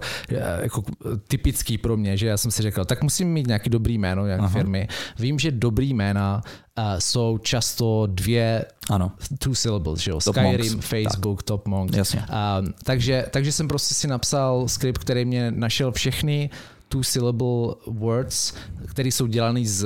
[0.61, 0.83] jako
[1.27, 4.47] typický pro mě, že já jsem si řekl, tak musím mít nějaký dobrý jméno, nějaké
[4.47, 4.87] firmy.
[5.19, 6.41] Vím, že dobrý jména
[6.77, 9.11] uh, jsou často dvě ano.
[9.39, 10.21] two syllables, že jo?
[10.21, 10.87] Skyrim, Monks.
[10.87, 11.47] Facebook, tak.
[11.47, 11.95] Top Monk.
[11.95, 12.19] Jasně.
[12.19, 16.49] Uh, takže, takže jsem prostě si napsal skript, který mě našel všechny
[16.89, 18.53] two-syllable words,
[18.85, 19.85] které jsou dělané z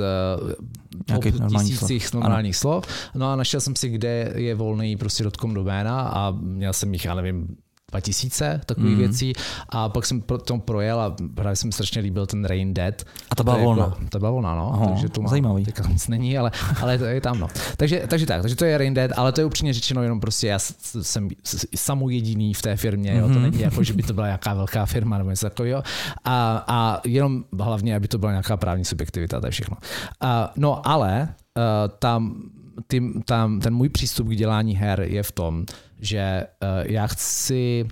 [1.18, 2.84] uh, tisících normálních slov.
[3.14, 7.04] No a našel jsem si, kde je volný prostě dotkom doména a měl jsem jich,
[7.04, 7.56] já nevím,
[7.90, 8.98] 2000 takových mm.
[8.98, 9.32] věcí
[9.68, 13.04] a pak jsem pro tom projel a právě jsem strašně líbil ten Rain Dead.
[13.30, 13.84] A to byla volna.
[13.84, 14.74] Jako, to byla volna, no.
[14.74, 15.64] Aha, takže to má, zajímavý.
[15.64, 17.48] Teďka nic není, ale, ale to je tam, no.
[17.76, 20.46] Takže, takže tak, takže to je Rain Dead, ale to je upřímně řečeno jenom prostě
[20.46, 21.28] já jsem
[21.76, 23.28] samou jediný v té firmě, jo.
[23.28, 23.42] to mhm.
[23.42, 25.82] není jako, že by to byla nějaká velká firma nebo něco takového.
[26.24, 29.76] A, a jenom hlavně, aby to byla nějaká právní subjektivita, to je všechno.
[30.20, 31.62] A, no ale uh,
[31.98, 32.42] tam
[32.86, 35.64] ty, tam, ten můj přístup k dělání her je v tom,
[36.00, 37.88] že uh, já chci,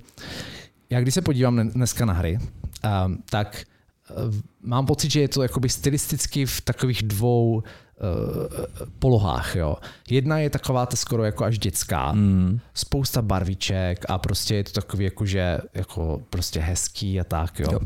[0.90, 2.38] já když se podívám dneska na hry,
[2.84, 3.64] uh, tak
[4.10, 7.62] uh, mám pocit, že je to jakoby stylisticky v takových dvou uh,
[8.98, 9.56] polohách.
[9.56, 9.76] Jo.
[10.10, 12.60] Jedna je taková ta skoro jako až dětská, mm.
[12.74, 17.60] spousta barviček a prostě je to takový jako, že jako prostě hezký a tak.
[17.60, 17.68] Jo.
[17.72, 17.80] Jo.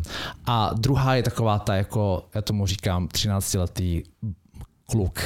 [0.44, 4.02] A druhá je taková ta jako, já tomu říkám 13 letý
[4.90, 5.18] kluk,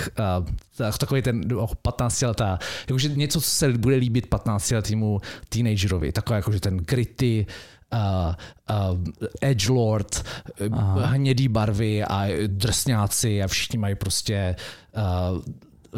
[0.78, 1.42] uh, takový ten
[1.82, 2.58] 15 letá,
[2.88, 7.46] jakože něco, co se bude líbit 15 letýmu teenagerovi, takový jakože ten gritty,
[7.92, 8.34] uh,
[8.92, 8.98] uh,
[9.40, 10.24] edgelord,
[10.72, 11.06] Aha.
[11.06, 14.56] hnědý barvy a drsňáci a všichni mají prostě
[15.32, 15.42] uh,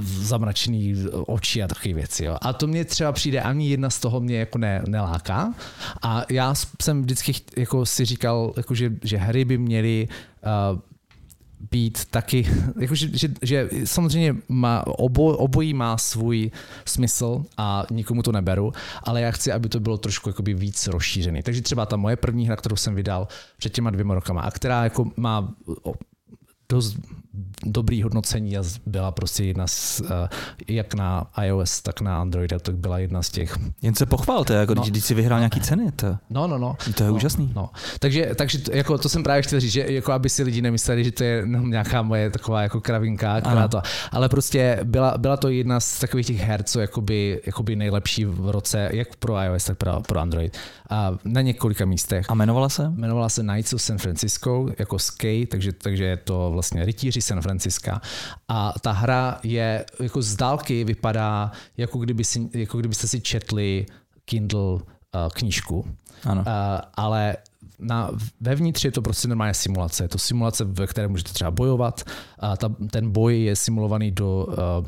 [0.04, 0.94] zamračený
[1.26, 2.24] oči a takové věci.
[2.24, 2.36] Jo.
[2.42, 5.54] A to mě třeba přijde, ani jedna z toho mě jako ne, neláká.
[6.02, 10.08] A já jsem vždycky jako si říkal, jako že, že hry by měly
[10.72, 10.78] uh,
[11.70, 12.48] být taky,
[12.80, 16.50] jakože, že, že samozřejmě má, obo, obojí má svůj
[16.84, 21.42] smysl a nikomu to neberu, ale já chci, aby to bylo trošku jakoby víc rozšířený.
[21.42, 24.84] Takže třeba ta moje první hra, kterou jsem vydal před těma dvěma rokama a která
[24.84, 25.54] jako má
[26.68, 26.96] dost
[27.66, 30.08] dobrý hodnocení a byla prostě jedna z, uh,
[30.68, 33.58] jak na iOS, tak na Android, tak byla jedna z těch.
[33.82, 34.82] Jen se pochvalte, jako no.
[34.82, 35.92] když, si vyhrál nějaký ceny.
[35.92, 36.76] To, no, no, no.
[36.94, 37.52] To je no, úžasný.
[37.56, 37.70] No.
[37.98, 41.04] Takže, takže to, jako to jsem právě chtěl říct, že jako aby si lidi nemysleli,
[41.04, 45.80] že to je nějaká moje taková jako kravinka, to, ale prostě byla, byla to jedna
[45.80, 50.00] z takových těch her, co jakoby, jakoby nejlepší v roce, jak pro iOS, tak pro,
[50.00, 50.56] pro Android.
[50.90, 52.30] A na několika místech.
[52.30, 52.92] A jmenovala se?
[52.96, 57.40] Jmenovala se Knights of San Francisco, jako Skate, takže, takže je to vlastně rytíři San
[57.57, 58.00] Francisca.
[58.48, 63.86] A ta hra je, jako z dálky vypadá, jako, kdyby si, jako kdybyste si četli
[64.24, 64.80] Kindle uh,
[65.34, 65.84] knížku.
[66.24, 66.40] Ano.
[66.40, 66.46] Uh,
[66.94, 67.36] ale
[67.78, 70.04] na, vevnitř je to prostě normálně simulace.
[70.04, 72.02] Je to simulace, ve které můžete třeba bojovat.
[72.38, 74.86] A ta, ten boj je simulovaný do, uh,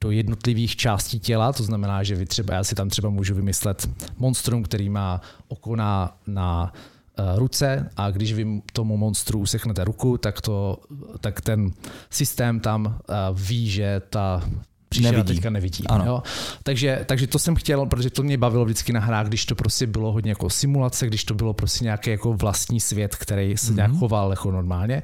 [0.00, 3.88] do jednotlivých částí těla, to znamená, že vy třeba, já si tam třeba můžu vymyslet
[4.16, 6.91] monstrum, který má oko na, na Eh,
[7.36, 10.78] ruce a když vy tomu monstru useknete ruku, tak, to,
[11.20, 11.70] tak ten
[12.10, 14.42] systém tam eh, ví, že ta
[14.92, 15.32] přišel Nevidí.
[15.32, 15.86] a teďka nevidí.
[15.86, 16.04] Ano.
[16.06, 16.22] Jo?
[16.62, 19.86] Takže, takže to jsem chtěl, protože to mě bavilo vždycky na hrách, když to prostě
[19.86, 23.76] bylo hodně jako simulace, když to bylo prostě nějaký jako vlastní svět, který se mm-hmm.
[23.76, 25.02] nějak choval jako normálně,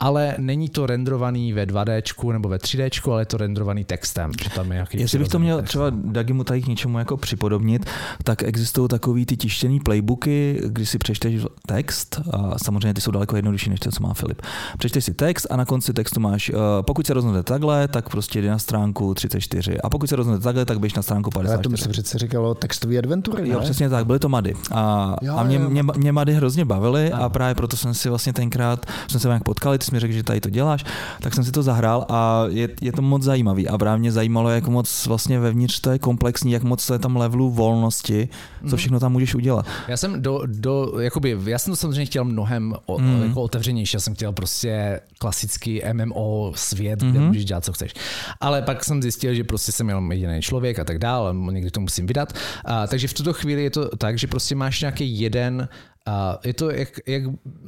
[0.00, 4.30] ale není to rendrovaný ve 2D nebo ve 3D, ale je to rendrovaný textem.
[4.44, 5.68] Že tam je nějaký Jestli bych to měl text.
[5.68, 7.86] třeba Dagimu tady k něčemu jako připodobnit,
[8.24, 13.36] tak existují takový ty tištěný playbooky, kdy si přečteš text, a samozřejmě ty jsou daleko
[13.36, 14.42] jednodušší než to, co má Filip.
[14.78, 18.38] Přečteš si text a na konci textu máš, uh, pokud se rozhodnete takhle, tak prostě
[18.38, 19.80] jdi na stránku 34.
[19.80, 21.82] A pokud se rozhodnete takhle, tak běž na stránku Ale to 54.
[21.82, 23.64] se přece říkalo textové adventury, Jo, ne?
[23.64, 24.54] přesně tak, byly to mady.
[24.72, 25.70] A, Jo, a mě, jo.
[25.70, 29.42] mě, mě mady hrozně bavily a právě proto jsem si vlastně tenkrát, jsme se nějak
[29.42, 30.84] potkali, ty jsi mi řekl, že tady to děláš,
[31.20, 33.68] tak jsem si to zahrál a je, je to moc zajímavý.
[33.68, 36.98] A právě mě zajímalo, jak moc vlastně vevnitř to je komplexní, jak moc to je
[36.98, 38.28] tam levelu volnosti,
[38.60, 38.70] Mhm.
[38.70, 39.66] co všechno tam můžeš udělat.
[39.88, 43.22] Já jsem do, do jakoby, já jsem to samozřejmě chtěl mnohem o, Mm.
[43.22, 47.26] jako otevřenější, já jsem chtěl prostě klasický MMO svět, kde Mhm.
[47.28, 47.94] můžeš dělat, co chceš.
[48.40, 51.80] Ale pak jsem zjistil, že prostě jsem jenom jediný člověk a tak dále, někdy to
[51.80, 52.32] musím vydat.
[52.64, 55.68] A, takže v tuto chvíli je to tak, že prostě máš nějaký jeden
[56.06, 57.22] a je to, jak, jak,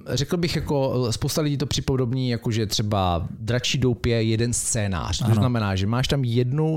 [0.07, 5.19] řekl bych, jako spousta lidí to připodobní, jako že třeba dračí doup je jeden scénář.
[5.27, 6.73] To znamená, že máš tam jednu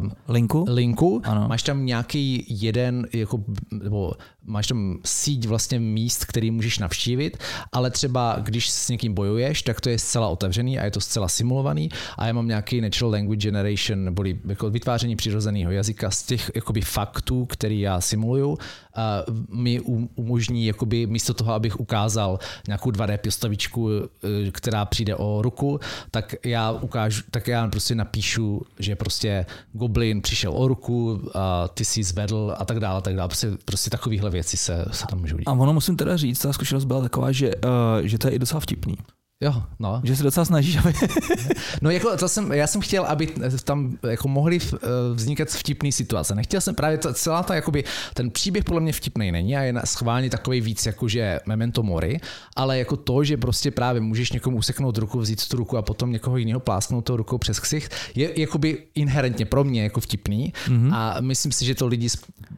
[0.00, 0.64] um, Linku?
[0.68, 1.48] linku, Ano.
[1.48, 3.44] máš tam nějaký jeden, jako,
[3.82, 4.12] nebo
[4.44, 7.38] máš tam síť vlastně míst, který můžeš navštívit,
[7.72, 11.28] ale třeba když s někým bojuješ, tak to je zcela otevřený a je to zcela
[11.28, 16.50] simulovaný a já mám nějaký natural language generation, neboli jako vytváření přirozeného jazyka z těch
[16.54, 18.58] jakoby faktů, který já simuluju,
[18.96, 25.16] a mi um- umožní jakoby místo toho, abych ukázal nějakou 2D postavičku, eh, která přijde
[25.16, 31.30] o ruku, tak já ukážu, tak já prostě napíšu, že prostě goblin přišel o ruku,
[31.34, 33.28] a ty si zvedl a tak dále, a tak dále.
[33.28, 35.48] Prostě, prostě takovéhle věci se, se tam můžou dít.
[35.48, 38.38] A ono musím teda říct, ta zkušenost byla taková, že, uh, že to je i
[38.38, 38.96] docela vtipný.
[39.42, 40.00] Jo, no.
[40.04, 40.92] Že se docela snažíš, aby...
[41.82, 43.26] No jako to jsem, já jsem chtěl, aby
[43.64, 44.78] tam jako mohly eh,
[45.14, 46.34] vznikat vtipné situace.
[46.34, 49.74] Nechtěl jsem právě to, celá ta, jakoby, ten příběh podle mě vtipný není a je
[49.84, 52.20] schválně takový víc jako, že memento mori,
[52.56, 56.12] ale jako to, že prostě právě můžeš někomu useknout ruku, vzít tu ruku a potom
[56.12, 60.94] někoho jiného plásknout tou rukou přes ksicht, je jakoby inherentně pro mě jako vtipný mm-hmm.
[60.94, 62.08] a myslím si, že to lidi,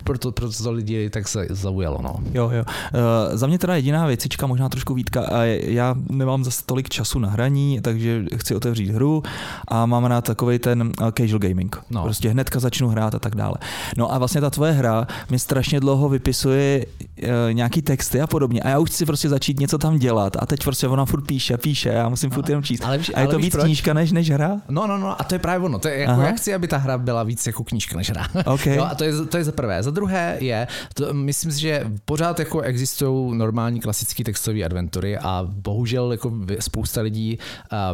[0.05, 1.99] proto, proto to lidi tak se zaujalo.
[2.03, 2.21] No.
[2.35, 2.65] Jo, jo.
[2.95, 7.19] Uh, za mě teda jediná věcička, možná trošku výtka, a já nemám zase tolik času
[7.19, 9.23] na hraní, takže chci otevřít hru
[9.69, 11.77] a mám rád takový ten uh, casual gaming.
[11.91, 12.03] No.
[12.03, 13.55] Prostě hnedka začnu hrát a tak dále.
[13.97, 18.61] No a vlastně ta tvoje hra mi strašně dlouho vypisuje uh, nějaký texty a podobně
[18.63, 21.57] a já už chci prostě začít něco tam dělat a teď prostě ona furt píše,
[21.59, 22.85] píše, já musím furt jenom číst.
[22.85, 23.65] ale víš- a je ale to víš víc proč?
[23.65, 24.61] knížka než, než hra?
[24.69, 25.79] No, no, no, a to je právě ono.
[25.79, 26.25] To je jako, Aha.
[26.27, 28.27] já chci, aby ta hra byla víc jako knížka než hra.
[28.47, 28.67] OK.
[28.67, 29.83] Jo, a to je, to je za prvé.
[29.83, 35.45] Za druhé je, to, myslím si, že pořád jako existují normální klasické textové adventury a
[35.49, 37.39] bohužel jako vy- spousta lidí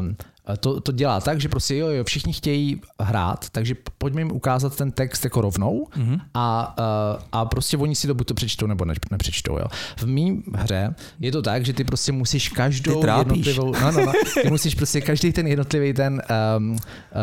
[0.01, 0.17] um,
[0.61, 4.77] to, to dělá tak, že prostě jo, jo, všichni chtějí hrát, takže pojďme jim ukázat
[4.77, 6.21] ten text jako rovnou Mhm.
[6.35, 6.77] a,
[7.15, 9.59] uh, a prostě oni si to buď to přečtou nebo ne, nepřečtou.
[9.59, 9.65] Jo.
[9.97, 13.47] V mým hře je to tak, že ty prostě musíš každou Ty trápíš.
[13.47, 16.23] jednotlivou, no, no, no, ty musíš prostě každý ten jednotlivý ten
[16.59, 16.79] um, uh,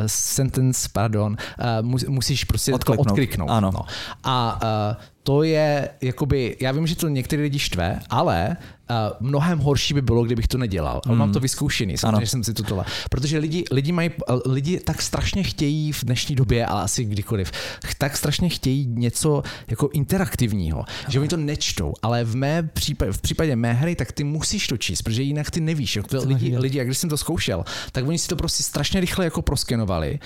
[0.06, 1.38] sentence, pardon,
[1.82, 3.08] uh, mus, musíš prostě Odkliknout.
[3.08, 3.50] to odkliknout.
[3.50, 3.72] Ano.
[3.74, 3.82] No.
[4.24, 4.60] A
[4.96, 8.58] uh, to je, jakoby, já vím, že to některé lidi štve, ale
[8.90, 8.96] uh,
[9.28, 11.02] mnohem horší by bylo, kdybych to nedělal.
[11.06, 12.26] Ale mám to vyzkoušený, samozřejmě Ano.
[12.26, 12.86] jsem si to tohle.
[13.10, 14.10] Protože lidi, lidi, mají,
[14.46, 17.52] lidi tak strašně chtějí v dnešní době, ale asi kdykoliv,
[17.98, 23.22] tak strašně chtějí něco jako interaktivního, že oni to nečtou, ale v, mé případě, v
[23.22, 25.96] případě mé hry, tak ty musíš to číst, protože jinak ty nevíš.
[25.96, 26.04] Jo.
[26.04, 29.26] To Lidi, lidi, jak když jsem to zkoušel, tak oni si to prostě strašně rychle
[29.26, 30.20] jako proskenovali.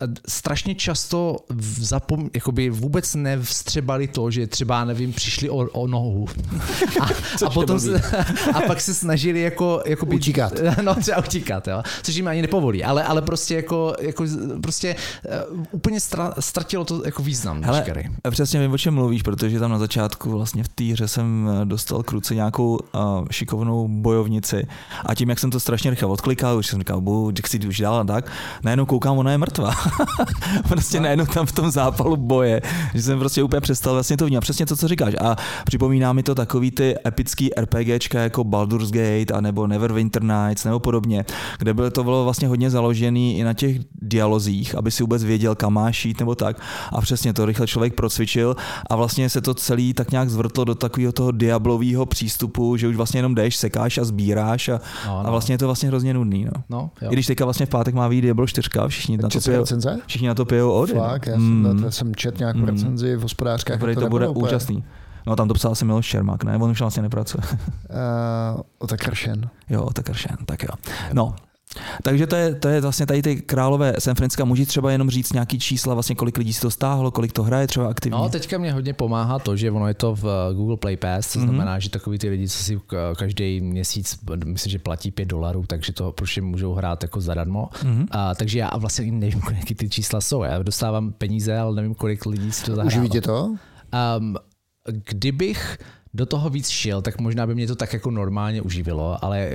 [0.00, 1.36] A strašně často
[1.78, 6.26] zapom, jakoby vůbec nevstřebali to, že třeba, nevím, přišli o, o nohu.
[7.00, 7.04] A,
[7.46, 8.02] a, potom se,
[8.54, 10.52] a pak se snažili jako, jako být, Utíkat.
[10.82, 11.82] No třeba utíkat, jo.
[12.02, 14.24] což jim ani nepovolí, ale, ale prostě jako, jako
[14.62, 14.96] prostě
[15.52, 17.62] uh, úplně stra, ztratilo to jako význam.
[17.62, 17.84] Hele,
[18.30, 21.64] přesně vím, o čem mluvíš, protože tam na začátku vlastně v té hře jsem eh,
[21.64, 24.66] dostal k ruce nějakou uh, šikovnou bojovnici
[25.06, 27.80] a tím, jak jsem to strašně rychle odklikal, už jsem říkal, bu, jak si už
[27.80, 28.32] dál a tak,
[28.62, 29.74] najednou koukám, ona je mrtvá.
[30.68, 32.62] prostě najednou tam v tom zápalu boje,
[32.94, 34.40] že jsem prostě úplně přestal vlastně to vnímat.
[34.40, 35.14] Přesně to, co říkáš.
[35.20, 37.58] A připomíná mi to takový ty epický
[37.98, 41.24] RPGčka jako Baldur's Gate a nebo Neverwinter Nights nebo podobně,
[41.58, 45.54] kde bylo to bylo vlastně hodně založený i na těch dialozích, aby si vůbec věděl,
[45.54, 46.60] kam máš jít nebo tak.
[46.92, 48.56] A přesně to rychle člověk procvičil
[48.90, 52.96] a vlastně se to celý tak nějak zvrtlo do takového toho diablového přístupu, že už
[52.96, 55.30] vlastně jenom jdeš, sekáš a sbíráš a, No, a no.
[55.30, 56.44] vlastně je to vlastně hrozně nudný.
[56.44, 56.50] No.
[56.68, 57.08] No, jo.
[57.10, 59.98] I když teďka vlastně v pátek má výjít Diablo 4, všichni na to pijou, recenze?
[60.06, 61.00] všichni na to pijou no.
[61.00, 61.84] Fakt, já jsem, Mm.
[61.92, 62.64] jsem čet nějakou Mm.
[62.64, 63.80] recenzi v hospodářkách.
[63.82, 64.46] Jak to bude úplně.
[64.48, 64.84] úžasný.
[65.28, 66.56] No tam to psal asi Miloš Čermák, ne?
[66.56, 67.42] On už vlastně nepracuje.
[67.88, 69.50] Uh, Otakar Shen.
[69.70, 70.68] jo, tak Ršen, tak jo.
[71.12, 71.34] No,
[72.02, 74.46] Takže to je, to je vlastně tady ty králové San Francisco.
[74.46, 77.66] Můžeš třeba jenom říct nějaký čísla, vlastně kolik lidí si to stáhlo, kolik to hraje
[77.66, 78.18] třeba aktivně?
[78.18, 81.32] No, teďka mě hodně pomáhá to, že ono je to v eh, Google Play Pass,
[81.32, 81.80] to znamená, mm-hmm.
[81.80, 82.80] že takový ty lidi, co si
[83.16, 87.68] každý měsíc, myslím, že platí 5 dolarů, takže to prostě můžou hrát jako zadarmo.
[87.72, 88.06] Mm-hmm.
[88.10, 90.42] A, takže já vlastně nevím, kolik ty čísla jsou.
[90.42, 92.86] Já dostávám peníze, ale nevím, kolik lidí si to zahrálo.
[92.86, 93.54] Uživíte to?
[94.18, 94.36] Um,
[94.90, 95.78] kdybych
[96.14, 99.50] do toho víc šel, tak možná by mě to tak jako normálně uživilo, ale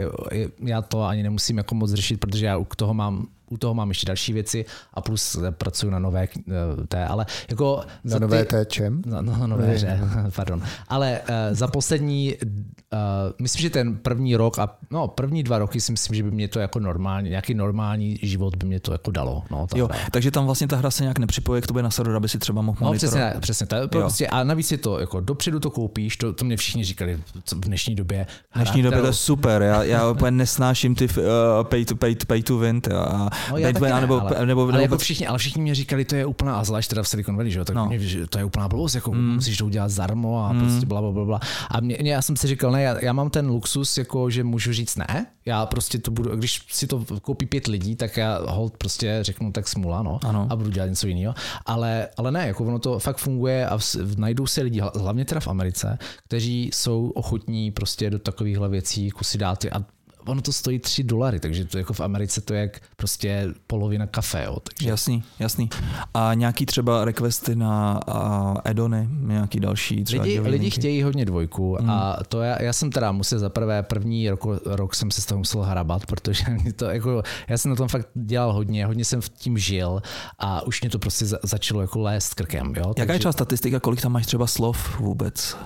[0.60, 3.90] já to ani nemusím jako moc řešit, protože já u toho mám u toho mám
[3.90, 7.82] ještě další věci a plus pracuji na nové eh, té, ale jako...
[8.04, 9.02] Na nové ty, té čem?
[9.06, 10.00] Na, na nové hře,
[10.36, 10.64] pardon.
[10.88, 13.00] Ale uh, za poslední, uh,
[13.42, 16.48] myslím, že ten první rok a no první dva roky si myslím, že by mě
[16.48, 19.44] to jako normálně, nějaký normální život by mě to jako dalo.
[19.52, 19.98] No, jo, hra.
[20.12, 22.62] takže tam vlastně ta hra se nějak nepřipoje k tobě na server, aby si třeba
[22.62, 23.68] mohl No přesně, přesně.
[23.68, 27.20] To, prostě, a navíc je to, jako dopředu to koupíš, to, to mě všichni říkali
[27.44, 28.28] co v dnešní době.
[28.52, 31.24] V dnešní době to je super, já, já úplně nesnáším ty uh,
[31.64, 34.98] pay, to, pay, pay to win a no, taky ne, nebo, ale, nebo, ale jako
[34.98, 37.66] všichni, ale všichni mě říkali, to je úplná, a zvlášť teda v Silicon Valley, že?
[37.66, 37.86] Tak no.
[37.86, 39.34] mě, to je úplná blbost, jako mm.
[39.34, 40.62] musíš to udělat zarmo a mm.
[40.62, 41.40] prostě bla, bla, bla.
[41.70, 44.44] A mě, mě, já jsem si říkal, ne, já, já, mám ten luxus, jako, že
[44.44, 48.40] můžu říct ne, já prostě to budu, když si to koupí pět lidí, tak já
[48.48, 50.48] hold prostě řeknu tak smula, no, ano.
[50.50, 51.34] a budu dělat něco jiného.
[51.66, 55.40] Ale, ale ne, jako ono to fakt funguje a v, najdou se lidi, hlavně teda
[55.40, 59.84] v Americe, kteří jsou ochotní prostě do takovýchhle věcí kusy dát a
[60.26, 64.08] ono to stojí 3 dolary, takže to jako v Americe to je jak prostě polovina
[64.08, 64.44] kafe.
[64.44, 64.90] Jo, takže...
[64.90, 65.70] Jasný, jasný.
[66.14, 71.78] A nějaký třeba requesty na a Edony, nějaký další třeba lidi, lidi chtějí hodně dvojku
[71.82, 71.90] mm.
[71.90, 75.26] a to já, já jsem teda musel za prvé první rok, rok jsem se z
[75.26, 76.46] toho musel hrabat, protože
[76.76, 80.02] to jako, já jsem na tom fakt dělal hodně, hodně jsem v tím žil
[80.40, 82.74] a už mě to prostě za, začalo jako lézt krkem.
[82.78, 82.88] Jo?
[82.88, 83.14] Jaká takže...
[83.14, 85.58] je třeba statistika, kolik tam máš třeba slov vůbec?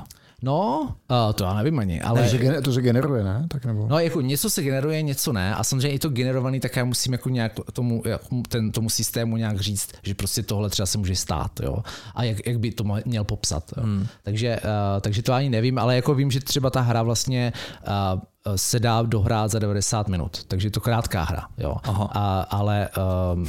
[0.41, 0.79] No,
[1.11, 2.21] uh, to já nevím ani, ale...
[2.21, 3.45] Ne, že to se generuje, ne?
[3.49, 3.87] Tak nebo...
[3.87, 5.55] No, jako něco se generuje, něco ne.
[5.55, 8.03] A samozřejmě i to generovaný, tak já musím jako nějak tomu,
[8.49, 11.77] ten, tomu systému nějak říct, že prostě tohle třeba se může stát, jo.
[12.15, 13.83] A jak, jak by to měl popsat, jo.
[13.83, 14.07] Hmm.
[14.23, 17.53] Takže, uh, takže to ani nevím, ale jako vím, že třeba ta hra vlastně
[17.87, 18.21] uh,
[18.55, 21.77] se dá dohrát za 90 minut, takže je to krátká hra, jo.
[21.83, 22.09] Aha.
[22.13, 22.89] A, ale
[23.33, 23.47] um,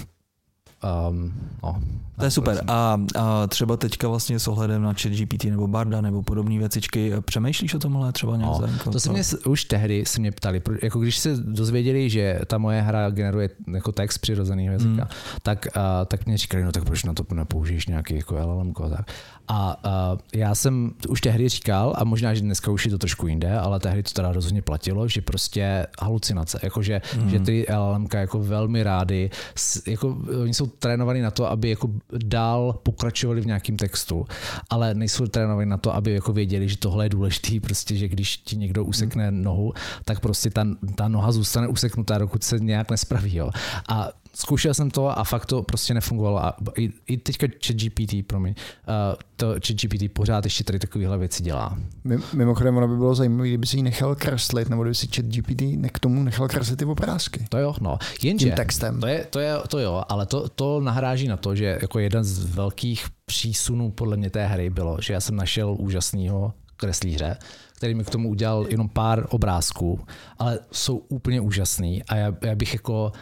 [0.83, 1.81] um, no,
[2.19, 2.65] to je super.
[2.67, 7.13] A, a třeba teďka vlastně s ohledem na chat GPT nebo Barda nebo podobné věcičky,
[7.21, 8.87] přemýšlíš o tomhle třeba nějak?
[8.87, 12.59] No, to se mě už tehdy se mě ptali, jako když se dozvěděli, že ta
[12.59, 15.39] moje hra generuje jako text přirozeného jazyka, mm.
[15.43, 18.89] tak, a, tak mě říkali, no tak proč na to nepoužiješ nějaký jako LLM a
[18.89, 19.11] tak.
[19.49, 23.27] A, a já jsem už tehdy říkal, a možná, že dneska už je to trošku
[23.27, 27.31] jinde, ale tehdy to teda rozhodně platilo, že prostě halucinace, jakože mm.
[27.31, 29.31] že ty LLM jako velmi rády,
[29.87, 31.91] jako oni jsou trénovaní na to, aby jako
[32.25, 34.27] dál pokračovali v nějakém textu,
[34.71, 38.37] ale nejsou trénovaní na to, aby jako věděli, že tohle je důležité, prostě, že když
[38.37, 39.73] ti někdo usekne nohu,
[40.05, 43.37] tak prostě ta, ta noha zůstane useknutá, dokud se nějak nespraví.
[43.37, 43.51] Jo.
[43.89, 46.45] A zkoušel jsem to a fakt to prostě nefungovalo.
[46.45, 48.55] A i, i teďka ChatGPT, promiň,
[48.89, 48.95] uh,
[49.37, 51.79] to ChatGPT pořád ještě tady takovéhle věci dělá.
[52.33, 55.63] Mimochodem, ono by bylo zajímavé, kdyby si ji nechal kreslit, nebo kdyby si ChatGPT
[55.93, 57.45] k tomu nechal kreslit ty obrázky.
[57.49, 57.99] To jo, no.
[58.23, 59.01] Jenže, Tím textem.
[59.01, 62.25] To, je, to, je, to jo, ale to, to nahráží na to, že jako jeden
[62.25, 67.37] z velkých přísunů podle mě té hry bylo, že já jsem našel úžasného kreslíře,
[67.77, 70.01] který mi k tomu udělal jenom pár obrázků,
[70.39, 73.13] ale jsou úplně úžasný a já, já bych jako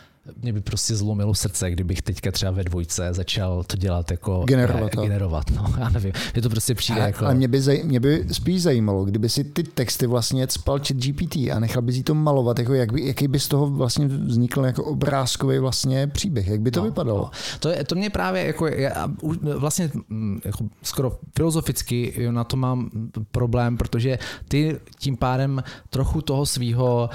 [0.43, 4.95] mě by prostě zlomilo srdce, kdybych teďka třeba ve dvojce začal to dělat jako generovat.
[4.97, 7.25] Ne, generovat no, já nevím, mě to prostě přijde a, jako...
[7.25, 10.97] Ale mě by, zaj, mě by spíš zajímalo, kdyby si ty texty vlastně spal chat
[10.97, 14.07] GPT a nechal by si to malovat, jako jak by, jaký by z toho vlastně
[14.07, 17.21] vznikl jako obrázkový vlastně příběh, jak by to no, vypadalo?
[17.21, 17.31] No.
[17.61, 19.09] To, je, to mě právě jako, já,
[19.57, 22.91] vlastně mm, jako skoro filozoficky na to mám
[23.31, 24.19] problém, protože
[24.49, 27.11] ty tím pádem trochu toho svého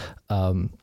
[0.52, 0.81] um, uh,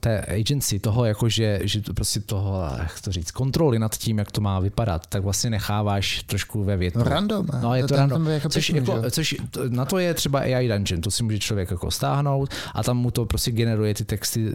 [0.00, 1.60] té agency, toho jako, že,
[1.94, 6.22] prostě toho, jak to říct, kontroly nad tím, jak to má vypadat, tak vlastně necháváš
[6.22, 6.98] trošku ve větru.
[7.04, 7.46] No random.
[7.62, 8.26] No je to, to random.
[8.26, 9.36] Jako což, pěkný, jako, což,
[9.68, 13.10] na to je třeba AI Dungeon, to si může člověk jako stáhnout a tam mu
[13.10, 14.52] to prostě generuje ty texty,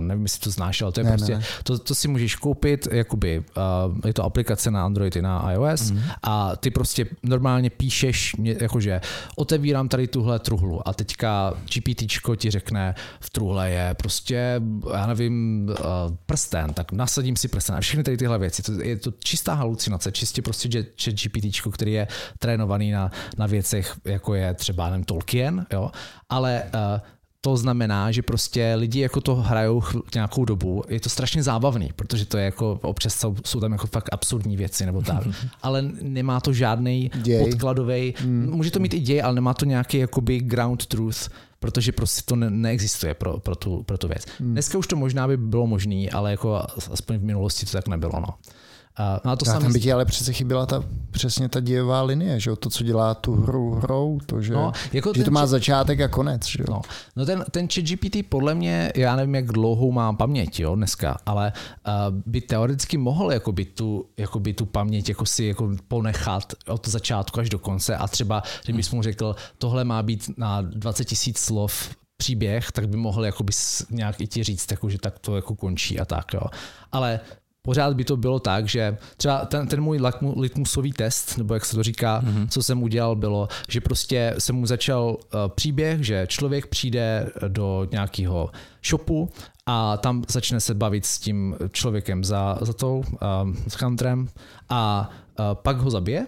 [0.00, 1.42] nevím, jestli to znáš, ale to je ne, prostě, ne.
[1.62, 5.90] To, to si můžeš koupit, jakoby, uh, je to aplikace na Android i na iOS
[5.90, 6.02] mm.
[6.22, 9.00] a ty prostě normálně píšeš, jakože
[9.36, 12.02] otevírám tady tuhle truhlu a teďka GPT
[12.36, 15.82] ti řekne, v truhle je prostě, já nevím, eh,
[16.26, 18.62] prsten, tak nasadím si prsten a všechny tady tyhle věci.
[18.62, 20.68] To je to čistá halucinace, čistě prostě
[21.02, 22.08] chat GPT, který je
[22.38, 25.90] trénovaný na, na věcech, jako je třeba, nevím, Tolkien, jo,
[26.28, 27.00] ale uh,
[27.46, 29.82] to znamená, že prostě lidi jako to hrajou
[30.14, 33.86] nějakou dobu, je to strašně zábavný, protože to je jako, občas jsou, jsou tam jako
[33.86, 35.22] fakt absurdní věci nebo tak,
[35.62, 38.50] ale nemá to žádný podkladový, mm.
[38.50, 41.28] může to mít i děj, ale nemá to nějaký jakoby ground truth,
[41.66, 44.24] protože prostě to ne- neexistuje pro, pro, tu, pro tu věc.
[44.38, 44.52] Hmm.
[44.52, 46.62] Dneska už to možná by bylo možné, ale jako
[46.92, 48.12] aspoň v minulosti to tak nebylo.
[48.20, 48.28] No.
[49.00, 52.02] Uh, no a to no, tam by ti ale přece chyběla ta, přesně ta dějová
[52.02, 52.56] linie, že jo?
[52.56, 55.48] to, co dělá tu hru hrou, to, že, no, jako že to má či...
[55.48, 56.46] začátek a konec.
[56.46, 56.74] Že jo?
[56.74, 56.80] No,
[57.16, 61.18] no ten, ten chat GPT podle mě, já nevím, jak dlouhou má paměť jo, dneska,
[61.26, 61.52] ale
[61.86, 61.92] uh,
[62.26, 67.48] by teoreticky mohl jakoby tu, jakoby tu paměť jako si jako ponechat od začátku až
[67.48, 71.90] do konce a třeba, že bys mu řekl, tohle má být na 20 tisíc slov
[72.16, 73.52] příběh, tak by mohl jakoby
[73.90, 76.34] nějak i ti říct, jako, že tak to jako končí a tak.
[76.34, 76.40] Jo.
[76.92, 77.20] Ale
[77.66, 80.00] pořád by to bylo tak, že třeba ten, ten můj
[80.36, 82.48] litmusový test, nebo jak se to říká, mm-hmm.
[82.48, 87.86] co jsem udělal, bylo, že prostě jsem mu začal uh, příběh, že člověk přijde do
[87.90, 88.50] nějakého
[88.84, 89.28] shopu
[89.66, 94.28] a tam začne se bavit s tím člověkem za, za tou, uh, s hunterem
[94.68, 96.26] a uh, pak ho zabije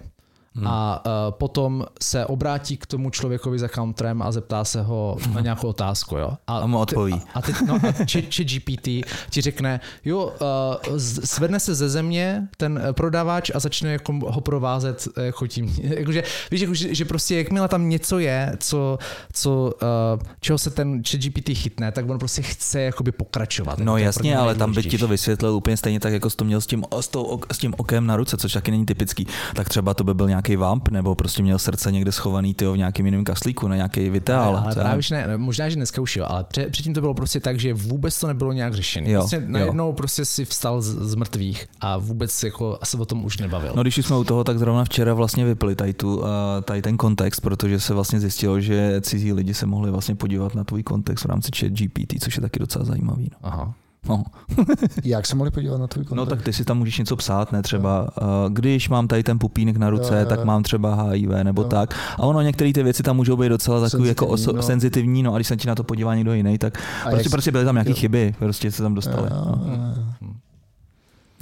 [0.58, 0.66] Hmm.
[0.66, 5.40] A uh, potom se obrátí k tomu člověkovi za counterem a zeptá se ho na
[5.40, 6.16] nějakou otázku.
[6.16, 6.30] Jo?
[6.46, 7.12] A, a mu odpoví.
[7.12, 8.88] A, a, teď, no, a či, či GPT
[9.30, 14.40] ti řekne, jo, uh, svedne se ze země ten eh, prodavač a začne jako ho
[14.40, 15.74] provázet jako tím.
[15.82, 18.98] Jakože, víš, jako, že, že prostě jakmile tam něco je, co,
[19.32, 23.78] co uh, čeho se ten GPT chytne, tak on prostě chce jakoby pokračovat.
[23.78, 26.60] No jasně, ale tam by ti to vysvětlil úplně stejně tak, jako jsi to měl
[26.60, 29.26] s tím, s, tou, s tím okem na ruce, což taky není typický.
[29.54, 32.72] Tak třeba to by byl nějaký nějaký vamp, nebo prostě měl srdce někde schovaný tyjo,
[32.72, 34.56] v nějakým jiném kaslíku, na nějaký vitál.
[34.56, 37.60] ale právě ne, možná, že dneska už jo, ale před, předtím to bylo prostě tak,
[37.60, 39.14] že vůbec to nebylo nějak řešené.
[39.14, 39.92] Prostě najednou jo.
[39.92, 43.72] prostě si vstal z, z mrtvých a vůbec jako se o tom už nebavil.
[43.76, 46.22] No když jsme u toho, tak zrovna včera vlastně vypili tady, tu,
[46.64, 50.64] tady ten kontext, protože se vlastně zjistilo, že cizí lidi se mohli vlastně podívat na
[50.64, 53.30] tvůj kontext v rámci chat GPT, což je taky docela zajímavý.
[53.32, 53.48] No.
[53.48, 53.74] Aha.
[54.08, 54.24] No.
[55.04, 56.16] Jak se mohli podívat na tvůj kontakt?
[56.16, 59.38] No tak ty si tam můžeš něco psát, ne třeba, uh, když mám tady ten
[59.38, 60.26] pupínek na ruce, jo, jo.
[60.26, 61.68] tak mám třeba HIV nebo jo.
[61.68, 61.94] tak.
[62.16, 64.62] A ono některé ty věci tam můžou být docela takový jako oso- no.
[64.62, 67.52] senzitivní, no a když se ti na to podívá někdo jiný, tak a prostě, prostě
[67.52, 69.28] byly tam nějaké chyby, prostě se tam dostali.
[69.30, 69.72] Jo, no.
[70.20, 70.28] Jo.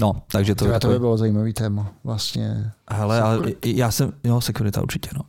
[0.00, 2.72] No, takže to, to, to by bylo zajímavý téma, vlastně.
[2.90, 5.22] Hele, ale já jsem, jo, sekurita určitě, no.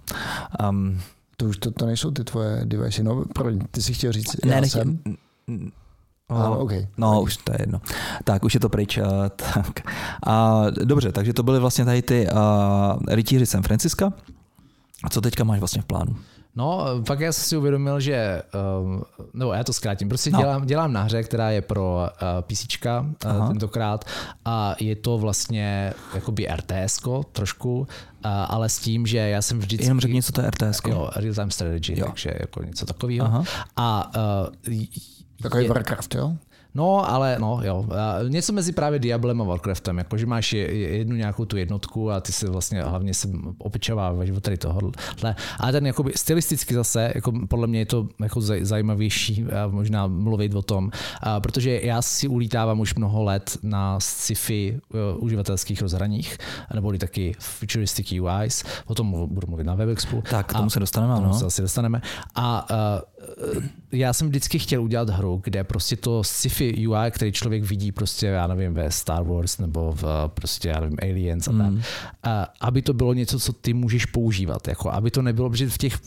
[0.70, 1.00] Um,
[1.38, 3.26] to už to, to nejsou ty tvoje device, no,
[3.72, 5.00] ty si chtěl říct, ne, já nechtěl, jsem.
[6.30, 6.88] Oh, okay.
[6.98, 7.24] No, okay.
[7.24, 7.82] už to je jedno.
[8.24, 9.00] Tak, už je to pryč.
[9.54, 9.82] Tak.
[10.28, 12.40] A, dobře, takže to byly vlastně tady ty uh,
[13.08, 14.14] rytíři San Francisca.
[15.04, 16.16] A co teďka máš vlastně v plánu?
[16.56, 18.42] No, pak já jsem si uvědomil, že,
[18.82, 19.04] um,
[19.34, 20.40] nebo já to zkrátím, prostě no.
[20.40, 24.06] dělám, dělám na hře, která je pro uh, PC uh, tentokrát
[24.46, 27.00] a je to vlastně jakoby RTS
[27.32, 27.86] trošku, uh,
[28.26, 29.86] ale s tím, že já jsem vždycky...
[29.86, 30.82] Jenom řekni, co to je RTS.
[30.88, 32.06] Jo, Real Time Strategy, jo.
[32.06, 33.44] takže jako něco takového.
[33.76, 34.12] A
[35.42, 36.34] Takový Warcraft, jo?
[36.76, 37.86] No, ale no, jo.
[38.28, 42.50] Něco mezi právě Diablem a Warcraftem, jakože máš jednu nějakou tu jednotku a ty se
[42.50, 43.28] vlastně hlavně se
[43.58, 44.92] opičováváš od tady tohohle.
[45.60, 50.62] Ale ten jakoby stylisticky zase, jako podle mě je to jako zajímavější možná mluvit o
[50.62, 50.92] tom,
[51.40, 54.80] protože já si ulítávám už mnoho let na sci-fi
[55.18, 56.38] uživatelských rozhraních,
[56.74, 60.24] nebo taky futuristic UIs, o tom budu mluvit na WebExpu.
[60.30, 61.34] Tak, k tomu a, se dostaneme, ano.
[61.34, 62.02] Se asi dostaneme.
[62.36, 62.68] A
[63.92, 68.26] já jsem vždycky chtěl udělat hru, kde prostě to sci-fi UI, který člověk vidí prostě,
[68.26, 71.82] já nevím, ve Star Wars nebo v prostě, já nevím, Aliens a tak, mm.
[72.24, 75.78] a, aby to bylo něco, co ty můžeš používat, jako aby to nebylo, protože v
[75.78, 76.00] těch,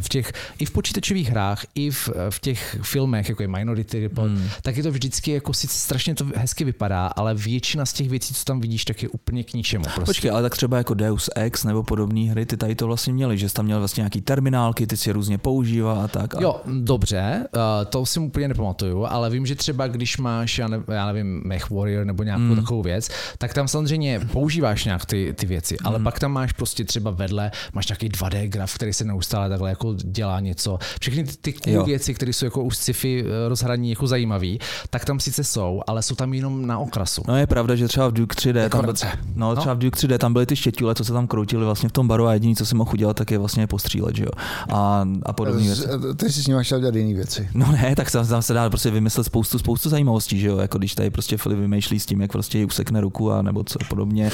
[0.00, 4.30] v těch i v počítačových hrách, i v, v těch filmech, jako je Minority Report,
[4.30, 4.48] mm.
[4.62, 8.34] tak je to vždycky jako sice strašně to hezky vypadá, ale většina z těch věcí,
[8.34, 9.84] co tam vidíš, tak je úplně k ničemu.
[9.84, 10.04] Prostě.
[10.04, 13.38] Počkej, ale tak třeba jako Deus Ex nebo podobné hry, ty tady to vlastně měli,
[13.38, 16.34] že jsi tam měl vlastně nějaký terminálky, ty si různě používá a tak.
[16.34, 16.42] A...
[16.42, 20.82] Jo, dobře, uh, to si úplně nepamatuju, ale vím, že třeba když máš, já, ne,
[20.88, 22.56] já nevím, Mech Warrior nebo nějakou mm.
[22.56, 23.08] takovou věc,
[23.38, 26.04] tak tam samozřejmě používáš nějak ty, ty věci, ale mm.
[26.04, 29.94] pak tam máš prostě třeba vedle, máš nějaký 2D graf, který se neustále takhle jako
[29.94, 30.78] dělá něco.
[31.00, 34.58] Všechny ty, ty cool věci, které jsou jako už sci-fi eh, rozhraní jako zajímavý,
[34.90, 37.22] tak tam sice jsou, ale jsou tam jenom na okrasu.
[37.28, 38.94] No je pravda, že třeba v Duke 3D, jako tam,
[39.34, 39.76] no, třeba no.
[39.76, 42.26] v Duke 3D tam byly ty štětule, co se tam kroutily vlastně v tom baru
[42.26, 44.30] a jediný, co si mohl udělat, tak je vlastně postřílet, že jo.
[44.68, 45.74] A, a podobně.
[46.16, 47.48] Ty jsi ním chtěl dělat jiné věci.
[47.54, 50.78] No ne, tak tam, tam se dá prostě vymyslet spoustu, spoustu zajímavostí, že jo, jako
[50.78, 54.30] když tady prostě Filip vymýšlí s tím, jak prostě usekne ruku a nebo co podobně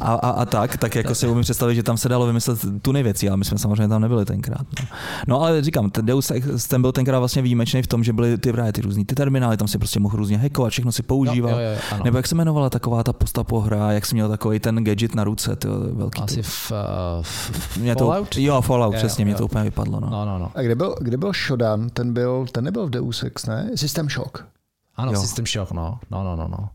[0.00, 2.92] a, a, a tak, tak jako si umím představit, že tam se dalo vymyslet tu
[2.92, 4.66] nejvěcí, ale my jsme samozřejmě tam nebyli tenkrát.
[4.80, 4.86] No,
[5.28, 8.38] no ale říkám, ten Deus Ex ten byl tenkrát vlastně výjimečný v tom, že byly
[8.38, 11.52] ty právě ty různý ty terminály, tam si prostě mohl různě hackovat, všechno si používal.
[11.52, 14.60] Jo, jo, jo, nebo jak se jmenovala taková ta postapo hra, jak jsi měl takový
[14.60, 16.22] ten gadget na ruce, ty velký.
[16.22, 18.28] Asi v, uh, v Fallout?
[18.28, 20.00] To, jo, Fallout, jo, přesně, jo, mě to úplně vypadlo.
[20.00, 20.10] No.
[20.10, 20.52] No, no, no.
[20.54, 21.90] A kde byl, kde byl Shodan?
[21.90, 23.70] Ten, byl, ten nebyl v Deus Ex, ne?
[23.74, 24.44] System Shock.
[24.96, 25.20] Ano, jo.
[25.20, 25.98] System Shock, no.
[26.10, 26.68] No, no, no, no.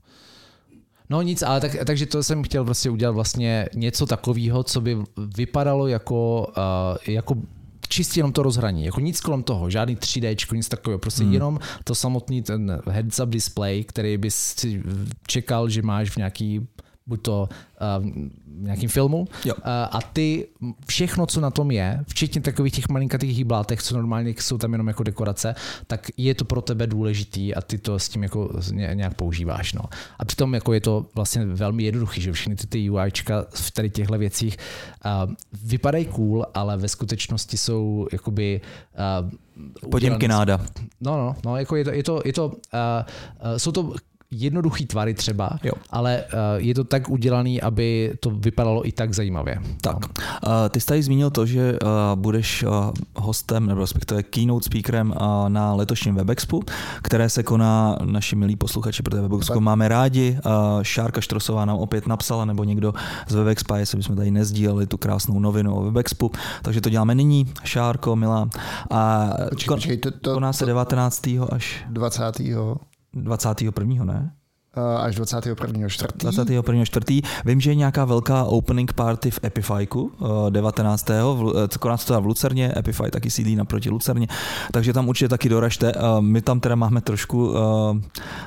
[1.10, 4.98] No nic, ale tak, takže to jsem chtěl prostě udělat vlastně něco takového, co by
[5.38, 7.36] vypadalo jako, uh, jako
[7.90, 11.34] čistě jenom to rozhraní, jako nic kolem toho, žádný 3D, nic takového, prostě hmm.
[11.34, 14.84] jenom to samotný ten heads-up display, který bys si
[15.28, 16.68] čekal, že máš v nějaký
[17.08, 17.50] buď to
[18.00, 18.06] uh,
[18.46, 19.28] v nějakém filmu.
[19.46, 19.54] Jo.
[19.56, 20.48] Uh, a ty,
[20.88, 24.88] všechno, co na tom je, včetně takových těch malinkatých hýblátech, co normálně jsou tam jenom
[24.88, 25.56] jako dekorace,
[25.88, 28.50] tak je to pro tebe důležitý a ty to s tím jako
[28.94, 29.74] nějak používáš.
[29.74, 29.82] No.
[30.20, 33.90] A přitom jako je to vlastně velmi jednoduchý, že všechny ty, ty UIčka v tady
[33.90, 34.58] těchto věcích
[35.06, 35.34] uh,
[35.64, 38.62] vypadají cool, ale ve skutečnosti jsou jakoby
[39.24, 39.30] uh,
[39.92, 40.60] Poděmky náda.
[41.02, 43.94] No, no, no, jako je to, je to, je to uh, uh, jsou to
[44.32, 45.72] jednoduchý tvary třeba, jo.
[45.90, 49.62] ale uh, je to tak udělaný, aby to vypadalo i tak zajímavě.
[49.82, 49.96] Tak.
[49.96, 55.12] Uh, ty jsi tady zmínil to, že uh, budeš uh, hostem, nebo respektive keynote speakerem
[55.12, 56.64] uh, na letošním WebExpu,
[57.02, 60.40] které se koná naši milí posluchači, protože WebExpo máme rádi.
[60.46, 60.52] Uh,
[60.84, 62.94] Šárka Štrosová nám opět napsala, nebo někdo
[63.28, 66.32] z WebExpa, jestli bychom tady nezdíleli tu krásnou novinu o WebExpu.
[66.62, 67.46] Takže to děláme nyní.
[67.64, 68.50] Šárko, milá.
[68.92, 71.28] A počkej, počkej, to, to, koná se 19.
[71.52, 72.42] až 20.
[73.14, 74.06] 21.
[74.06, 74.32] ne?
[75.00, 75.90] až 21.
[75.90, 76.08] 4.
[76.18, 76.86] 21.
[76.86, 77.22] 4.
[77.46, 80.12] Vím, že je nějaká velká opening party v Epifyku
[80.50, 81.10] 19.
[81.80, 84.28] Koná se to v Lucerně, Epify taky sídlí naproti Lucerně,
[84.72, 85.94] takže tam určitě taky doražte.
[86.20, 87.54] My tam teda máme trošku,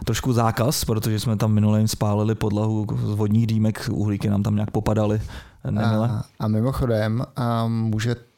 [0.04, 4.54] trošku zákaz, protože jsme tam minule jim spálili podlahu z vodních dýmek, uhlíky nám tam
[4.54, 5.22] nějak popadaly.
[5.82, 7.68] A, a mimochodem, a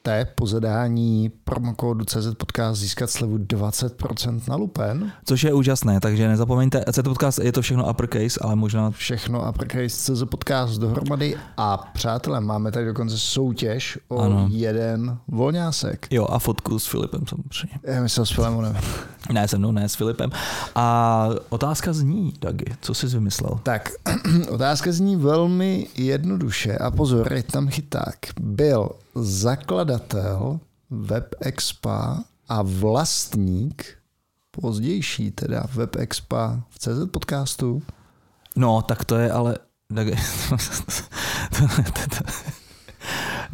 [0.06, 5.12] můžete po zadání promokódu CZ Podcast získat slevu 20% na lupen.
[5.24, 8.90] Což je úžasné, takže nezapomeňte, CZ Podcast je to všechno uppercase, ale možná...
[8.90, 14.48] Všechno uppercase CZ Podcast dohromady a přátelé, máme tady dokonce soutěž o ano.
[14.50, 16.06] jeden volňásek.
[16.10, 17.78] Jo a fotku s Filipem samozřejmě.
[17.82, 18.76] Já myslel s Filemonem.
[19.32, 20.30] ne se mnou, ne s Filipem.
[20.74, 23.60] A otázka zní, Dagi, co jsi vymyslel?
[23.62, 23.90] Tak,
[24.50, 28.18] otázka zní velmi jednoduše a pozor, je tam chyták.
[28.40, 30.60] Byl zakladatel
[30.90, 33.98] WebExpa a vlastník,
[34.50, 37.82] pozdější teda WebExpa v CZ podcastu.
[38.56, 39.58] No, tak to je ale...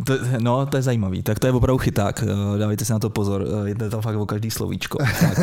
[0.06, 1.22] To, no, to je zajímavý.
[1.22, 2.24] Tak to je opravdu chyták.
[2.58, 3.44] Dávejte si na to pozor.
[3.64, 4.98] Jde tam fakt o každý slovíčko.
[4.98, 5.38] Tak.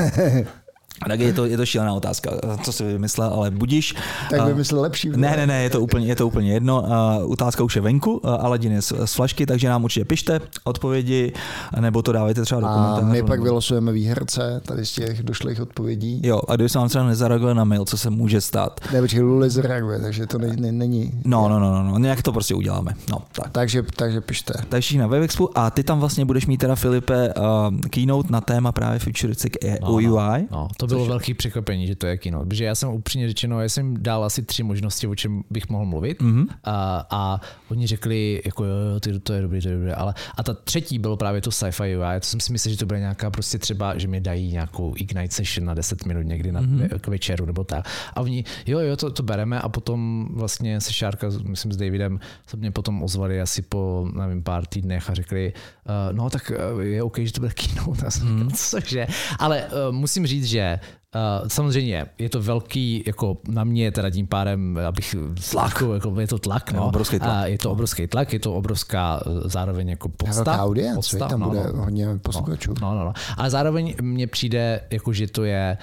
[1.08, 2.32] Tak je to, je to šílená otázka,
[2.64, 3.96] co si vymyslel, ale budíš.
[4.30, 5.10] Tak vymyslel lepší.
[5.10, 6.82] Ne, ne, ne, je to úplně, je to úplně jedno.
[6.82, 11.34] Uh, otázka už je venku, Aladin je z, z flašky, takže nám určitě pište odpovědi,
[11.80, 13.06] nebo to dávejte třeba do komentářů.
[13.06, 16.22] A my pak vylosujeme výherce tady z těch došlých odpovědí.
[16.24, 18.80] Jo, a kdyby se vám třeba nezareagovali na mail, co se může stát.
[18.94, 21.12] Ne, počkej, Luli zareaguje, takže to ne, ne, není.
[21.26, 22.92] No, no, no, no, no, nějak to prostě uděláme.
[23.12, 23.52] No, tak.
[23.52, 24.54] Takže, takže pište.
[24.70, 28.72] Takže na Webexpu a ty tam vlastně budeš mít teda Filipe uh, keynote na téma
[28.72, 30.08] právě Futuristic no, UI.
[30.12, 32.46] No, no, to bylo velký překvapení že to je kino.
[32.46, 35.86] Protože já jsem upřímně řečeno, já jsem dal asi tři možnosti, o čem bych mohl
[35.86, 36.22] mluvit.
[36.22, 36.48] Mm-hmm.
[36.64, 39.94] A, a oni řekli, jako jo, jo, ty, to je dobrý, to je dobré.
[39.94, 42.20] Ale, a ta třetí bylo právě to sci-fi UI.
[42.20, 45.36] To jsem si myslel, že to bude nějaká prostě třeba, že mi dají nějakou Ignite
[45.36, 47.00] session na 10 minut někdy na, mm-hmm.
[47.00, 47.88] k večeru nebo tak.
[48.14, 52.20] A oni, jo, jo, to, to bereme a potom vlastně se Šárka, myslím s Davidem,
[52.48, 55.54] se mě potom ozvali asi po, nevím, pár týdnech a řekli,
[55.86, 57.86] uh, no tak uh, je OK, že to bude kino.
[58.24, 58.50] Mm.
[58.52, 59.08] Cože?
[59.40, 60.75] Ale uh, musím říct, že
[61.16, 65.16] Uh, samozřejmě je to velký, jako na mě teda tím pádem, abych
[65.52, 66.80] tlak, jako je to tlak, no.
[66.80, 67.40] Je, obrovský tlak.
[67.40, 70.44] Uh, je to obrovský tlak, je to obrovská eh, zároveň jako podsta.
[70.44, 72.74] Velká audience, tam no, bude no, hodně posluchačů.
[72.82, 73.14] No, no, no.
[73.38, 75.78] Ale zároveň mně přijde, jako že to je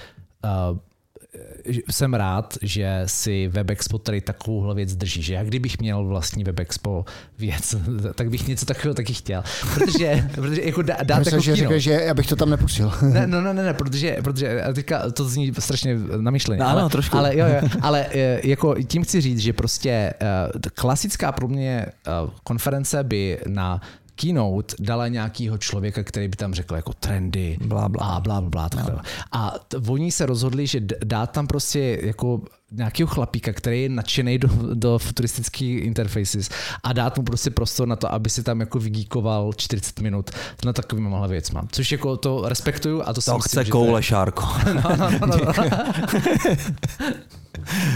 [0.71, 0.77] uh,
[1.89, 7.05] jsem rád, že si WebExpo tady takovouhle věc drží, že já kdybych měl vlastní WebExpo
[7.39, 7.75] věc,
[8.15, 9.43] tak bych něco takového taky chtěl.
[9.73, 12.91] Protože, protože jako dá, dá Myslím, že řekl, že já bych to tam nepustil.
[13.01, 16.59] Ne, no, no, ne, ne, protože, protože teďka to zní strašně namyšleně.
[16.59, 17.17] No, ale, ano, trošku.
[17.17, 21.85] Ale, jo, jo, ale e, jako tím chci říct, že prostě uh, klasická pro mě
[22.23, 23.81] uh, konference by na
[24.15, 28.05] keynote dala nějakého člověka, který by tam řekl jako trendy bla, bla.
[28.05, 28.83] a bla, bla, bla.
[28.89, 28.99] No.
[29.31, 32.41] A t- oni se rozhodli, že dát tam prostě jako
[32.71, 36.49] nějakého chlapíka, který je nadšený do, do futuristických interfaces
[36.83, 40.31] a dát mu prostě prostor na to, aby si tam jako vygíkoval 40 minut
[40.65, 41.67] na takovýmhle věcma.
[41.71, 44.03] Což jako to respektuju a to, to si myslím, chce koule, je...
[44.03, 44.45] Šárko.
[44.73, 45.53] no, no, no, no.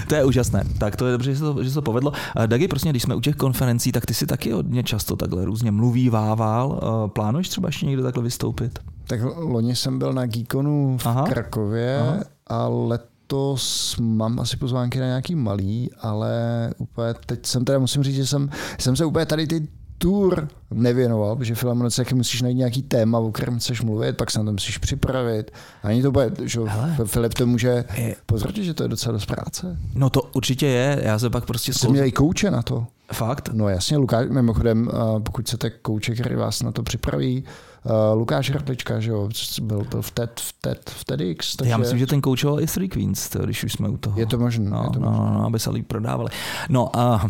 [0.07, 0.63] to je úžasné.
[0.77, 2.11] Tak to je dobře, že se to, že se to povedlo.
[2.45, 5.71] Dagi, prostě, když jsme u těch konferencí, tak ty si taky hodně často takhle různě
[5.71, 6.79] mluví, vával.
[7.13, 8.79] Plánuješ třeba ještě někde takhle vystoupit?
[9.07, 11.23] Tak loni jsem byl na Geekonu v Aha.
[11.23, 12.19] Krakově Aha.
[12.47, 16.31] a letos mám asi pozvánky na nějaký malý, ale
[16.77, 18.49] úplně teď jsem teda musím říct, že jsem,
[18.79, 19.67] jsem se úplně tady ty
[19.97, 24.39] tour nevěnoval, protože Filamonec taky musíš najít nějaký téma, o kterém chceš mluvit, pak se
[24.39, 25.51] na to musíš připravit.
[25.83, 26.95] A není to bude, že Hele.
[27.05, 27.85] Filip to může
[28.25, 29.77] pozorovat, že to je docela dost práce.
[29.95, 31.73] No to určitě je, já se pak prostě...
[31.73, 32.87] Jsi měl i kouče na to.
[33.13, 33.49] Fakt?
[33.53, 37.43] No jasně, Lukáš, mimochodem, uh, pokud chcete kouče, který vás na to připraví,
[37.83, 39.29] uh, Lukáš Hrdlička, že jo,
[39.61, 41.55] byl, byl v, TED, v, TED, v TEDx.
[41.55, 41.71] Takže...
[41.71, 44.19] Já myslím, že ten koučoval i Three Queens, to, když už jsme u toho.
[44.19, 44.69] Je to možné.
[44.69, 45.25] No, to no, možný.
[45.25, 46.29] no, aby se líp prodávali.
[46.69, 47.27] No a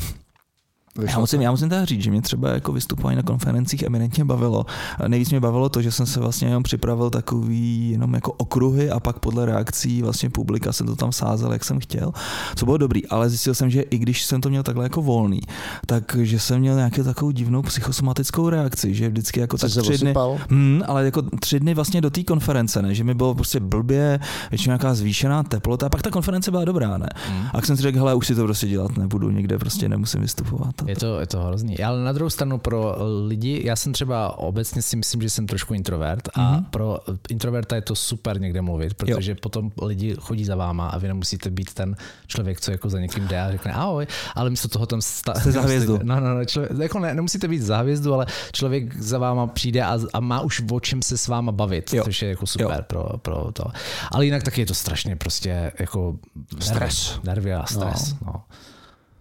[1.02, 4.66] já musím, já musím teda říct, že mě třeba jako vystupování na konferencích eminentně bavilo.
[5.08, 9.00] Nejvíc mě bavilo to, že jsem se vlastně jenom připravil takový jenom jako okruhy a
[9.00, 12.12] pak podle reakcí vlastně publika jsem to tam sázel, jak jsem chtěl,
[12.56, 15.42] co bylo dobrý, ale zjistil jsem, že i když jsem to měl takhle jako volný,
[15.86, 20.14] takže jsem měl nějakou takovou divnou psychosomatickou reakci, že vždycky jako Jsi tak tři dny,
[20.50, 22.96] hmm, ale jako tři dny vlastně do té konference, ne?
[22.96, 24.20] že mi bylo prostě blbě,
[24.52, 27.10] většinou nějaká zvýšená teplota, a pak ta konference byla dobrá, ne?
[27.28, 27.46] Hmm.
[27.54, 30.76] A jsem si řekl, hele, už si to prostě dělat nebudu, někde prostě nemusím vystupovat.
[30.88, 31.80] Je to, je to hrozný.
[31.80, 32.96] Ale na druhou stranu pro
[33.28, 36.66] lidi, já jsem třeba obecně si myslím, že jsem trošku introvert a mm-hmm.
[36.70, 36.98] pro
[37.30, 39.38] introverta je to super někde mluvit, protože jo.
[39.42, 41.96] potom lidi chodí za váma a vy nemusíte být ten
[42.28, 45.52] člověk, co jako za někým jde a řekne ahoj, ale místo toho tam sta- Jste
[45.52, 46.00] za hvězdu.
[46.08, 49.84] No, no, no, člověk, jako ne, nemusíte být za hvězdu, ale člověk za váma přijde
[49.84, 52.04] a, a má už o čem se s váma bavit, jo.
[52.04, 53.64] což je jako super pro, pro to.
[54.12, 56.16] Ale jinak taky je to strašně prostě jako
[56.60, 57.20] stres.
[57.24, 58.16] Nervy a stres.
[58.26, 58.34] No.
[58.34, 58.44] No.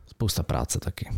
[0.07, 1.09] Spousta práce taky.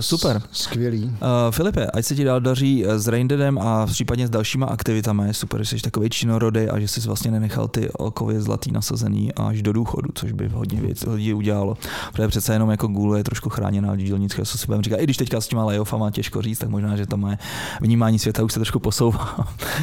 [0.00, 0.42] Super.
[0.52, 1.04] Skvělý.
[1.04, 1.10] Uh,
[1.50, 5.34] Filipe, ať se ti dál daří s Raindeadem a případně s dalšíma aktivitami.
[5.34, 9.62] Super, že jsi takový činorodý a že jsi vlastně nenechal ty okově zlatý nasazený až
[9.62, 11.76] do důchodu, což by hodně věc, lidí udělalo.
[12.12, 13.96] Protože přece jenom jako Google je trošku chráněná
[14.44, 14.96] si budeme říkat.
[14.96, 17.36] I když teďka s těma layoffama těžko říct, tak možná, že tam má
[17.80, 19.36] vnímání světa už se trošku posouvá.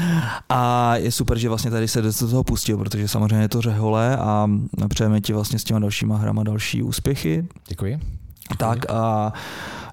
[0.50, 4.18] a je super, že vlastně tady se do toho pustil, protože samozřejmě je to řehole
[4.18, 4.50] a
[4.90, 7.48] přejeme ti vlastně s těma dalšíma hrama další úspěchy.
[7.68, 8.23] Děkuji.
[8.58, 9.34] Tak a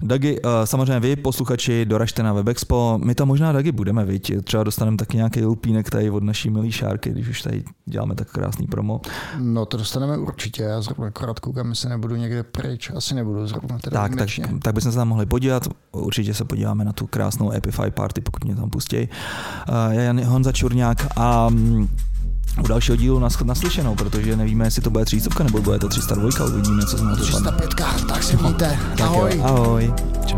[0.03, 2.99] Dagi, samozřejmě vy, posluchači, doražte na WebExpo.
[3.03, 4.31] My to možná, Dagi, budeme, viď?
[4.43, 8.31] Třeba dostaneme taky nějaký lupínek tady od naší milý šárky, když už tady děláme tak
[8.31, 9.01] krásný promo.
[9.37, 13.79] No to dostaneme určitě, já zrovna akorát koukám, jestli nebudu někde pryč, asi nebudu zrovna.
[13.79, 14.29] Teda tak, tak,
[14.63, 18.43] tak bychom se tam mohli podívat, určitě se podíváme na tu krásnou Epify party, pokud
[18.43, 19.09] mě tam pustí.
[19.89, 21.87] Já Jan Honza Čurňák a mm,
[22.59, 26.45] u dalšího dílu nas, naslyšenou, protože nevíme, jestli to bude 300 nebo bude to 302,
[26.45, 27.69] uvidíme, co z nás 305,
[28.07, 28.79] tak se mějte.
[29.03, 29.41] Ahoj.
[29.43, 29.93] ahoj.
[30.25, 30.37] Čau.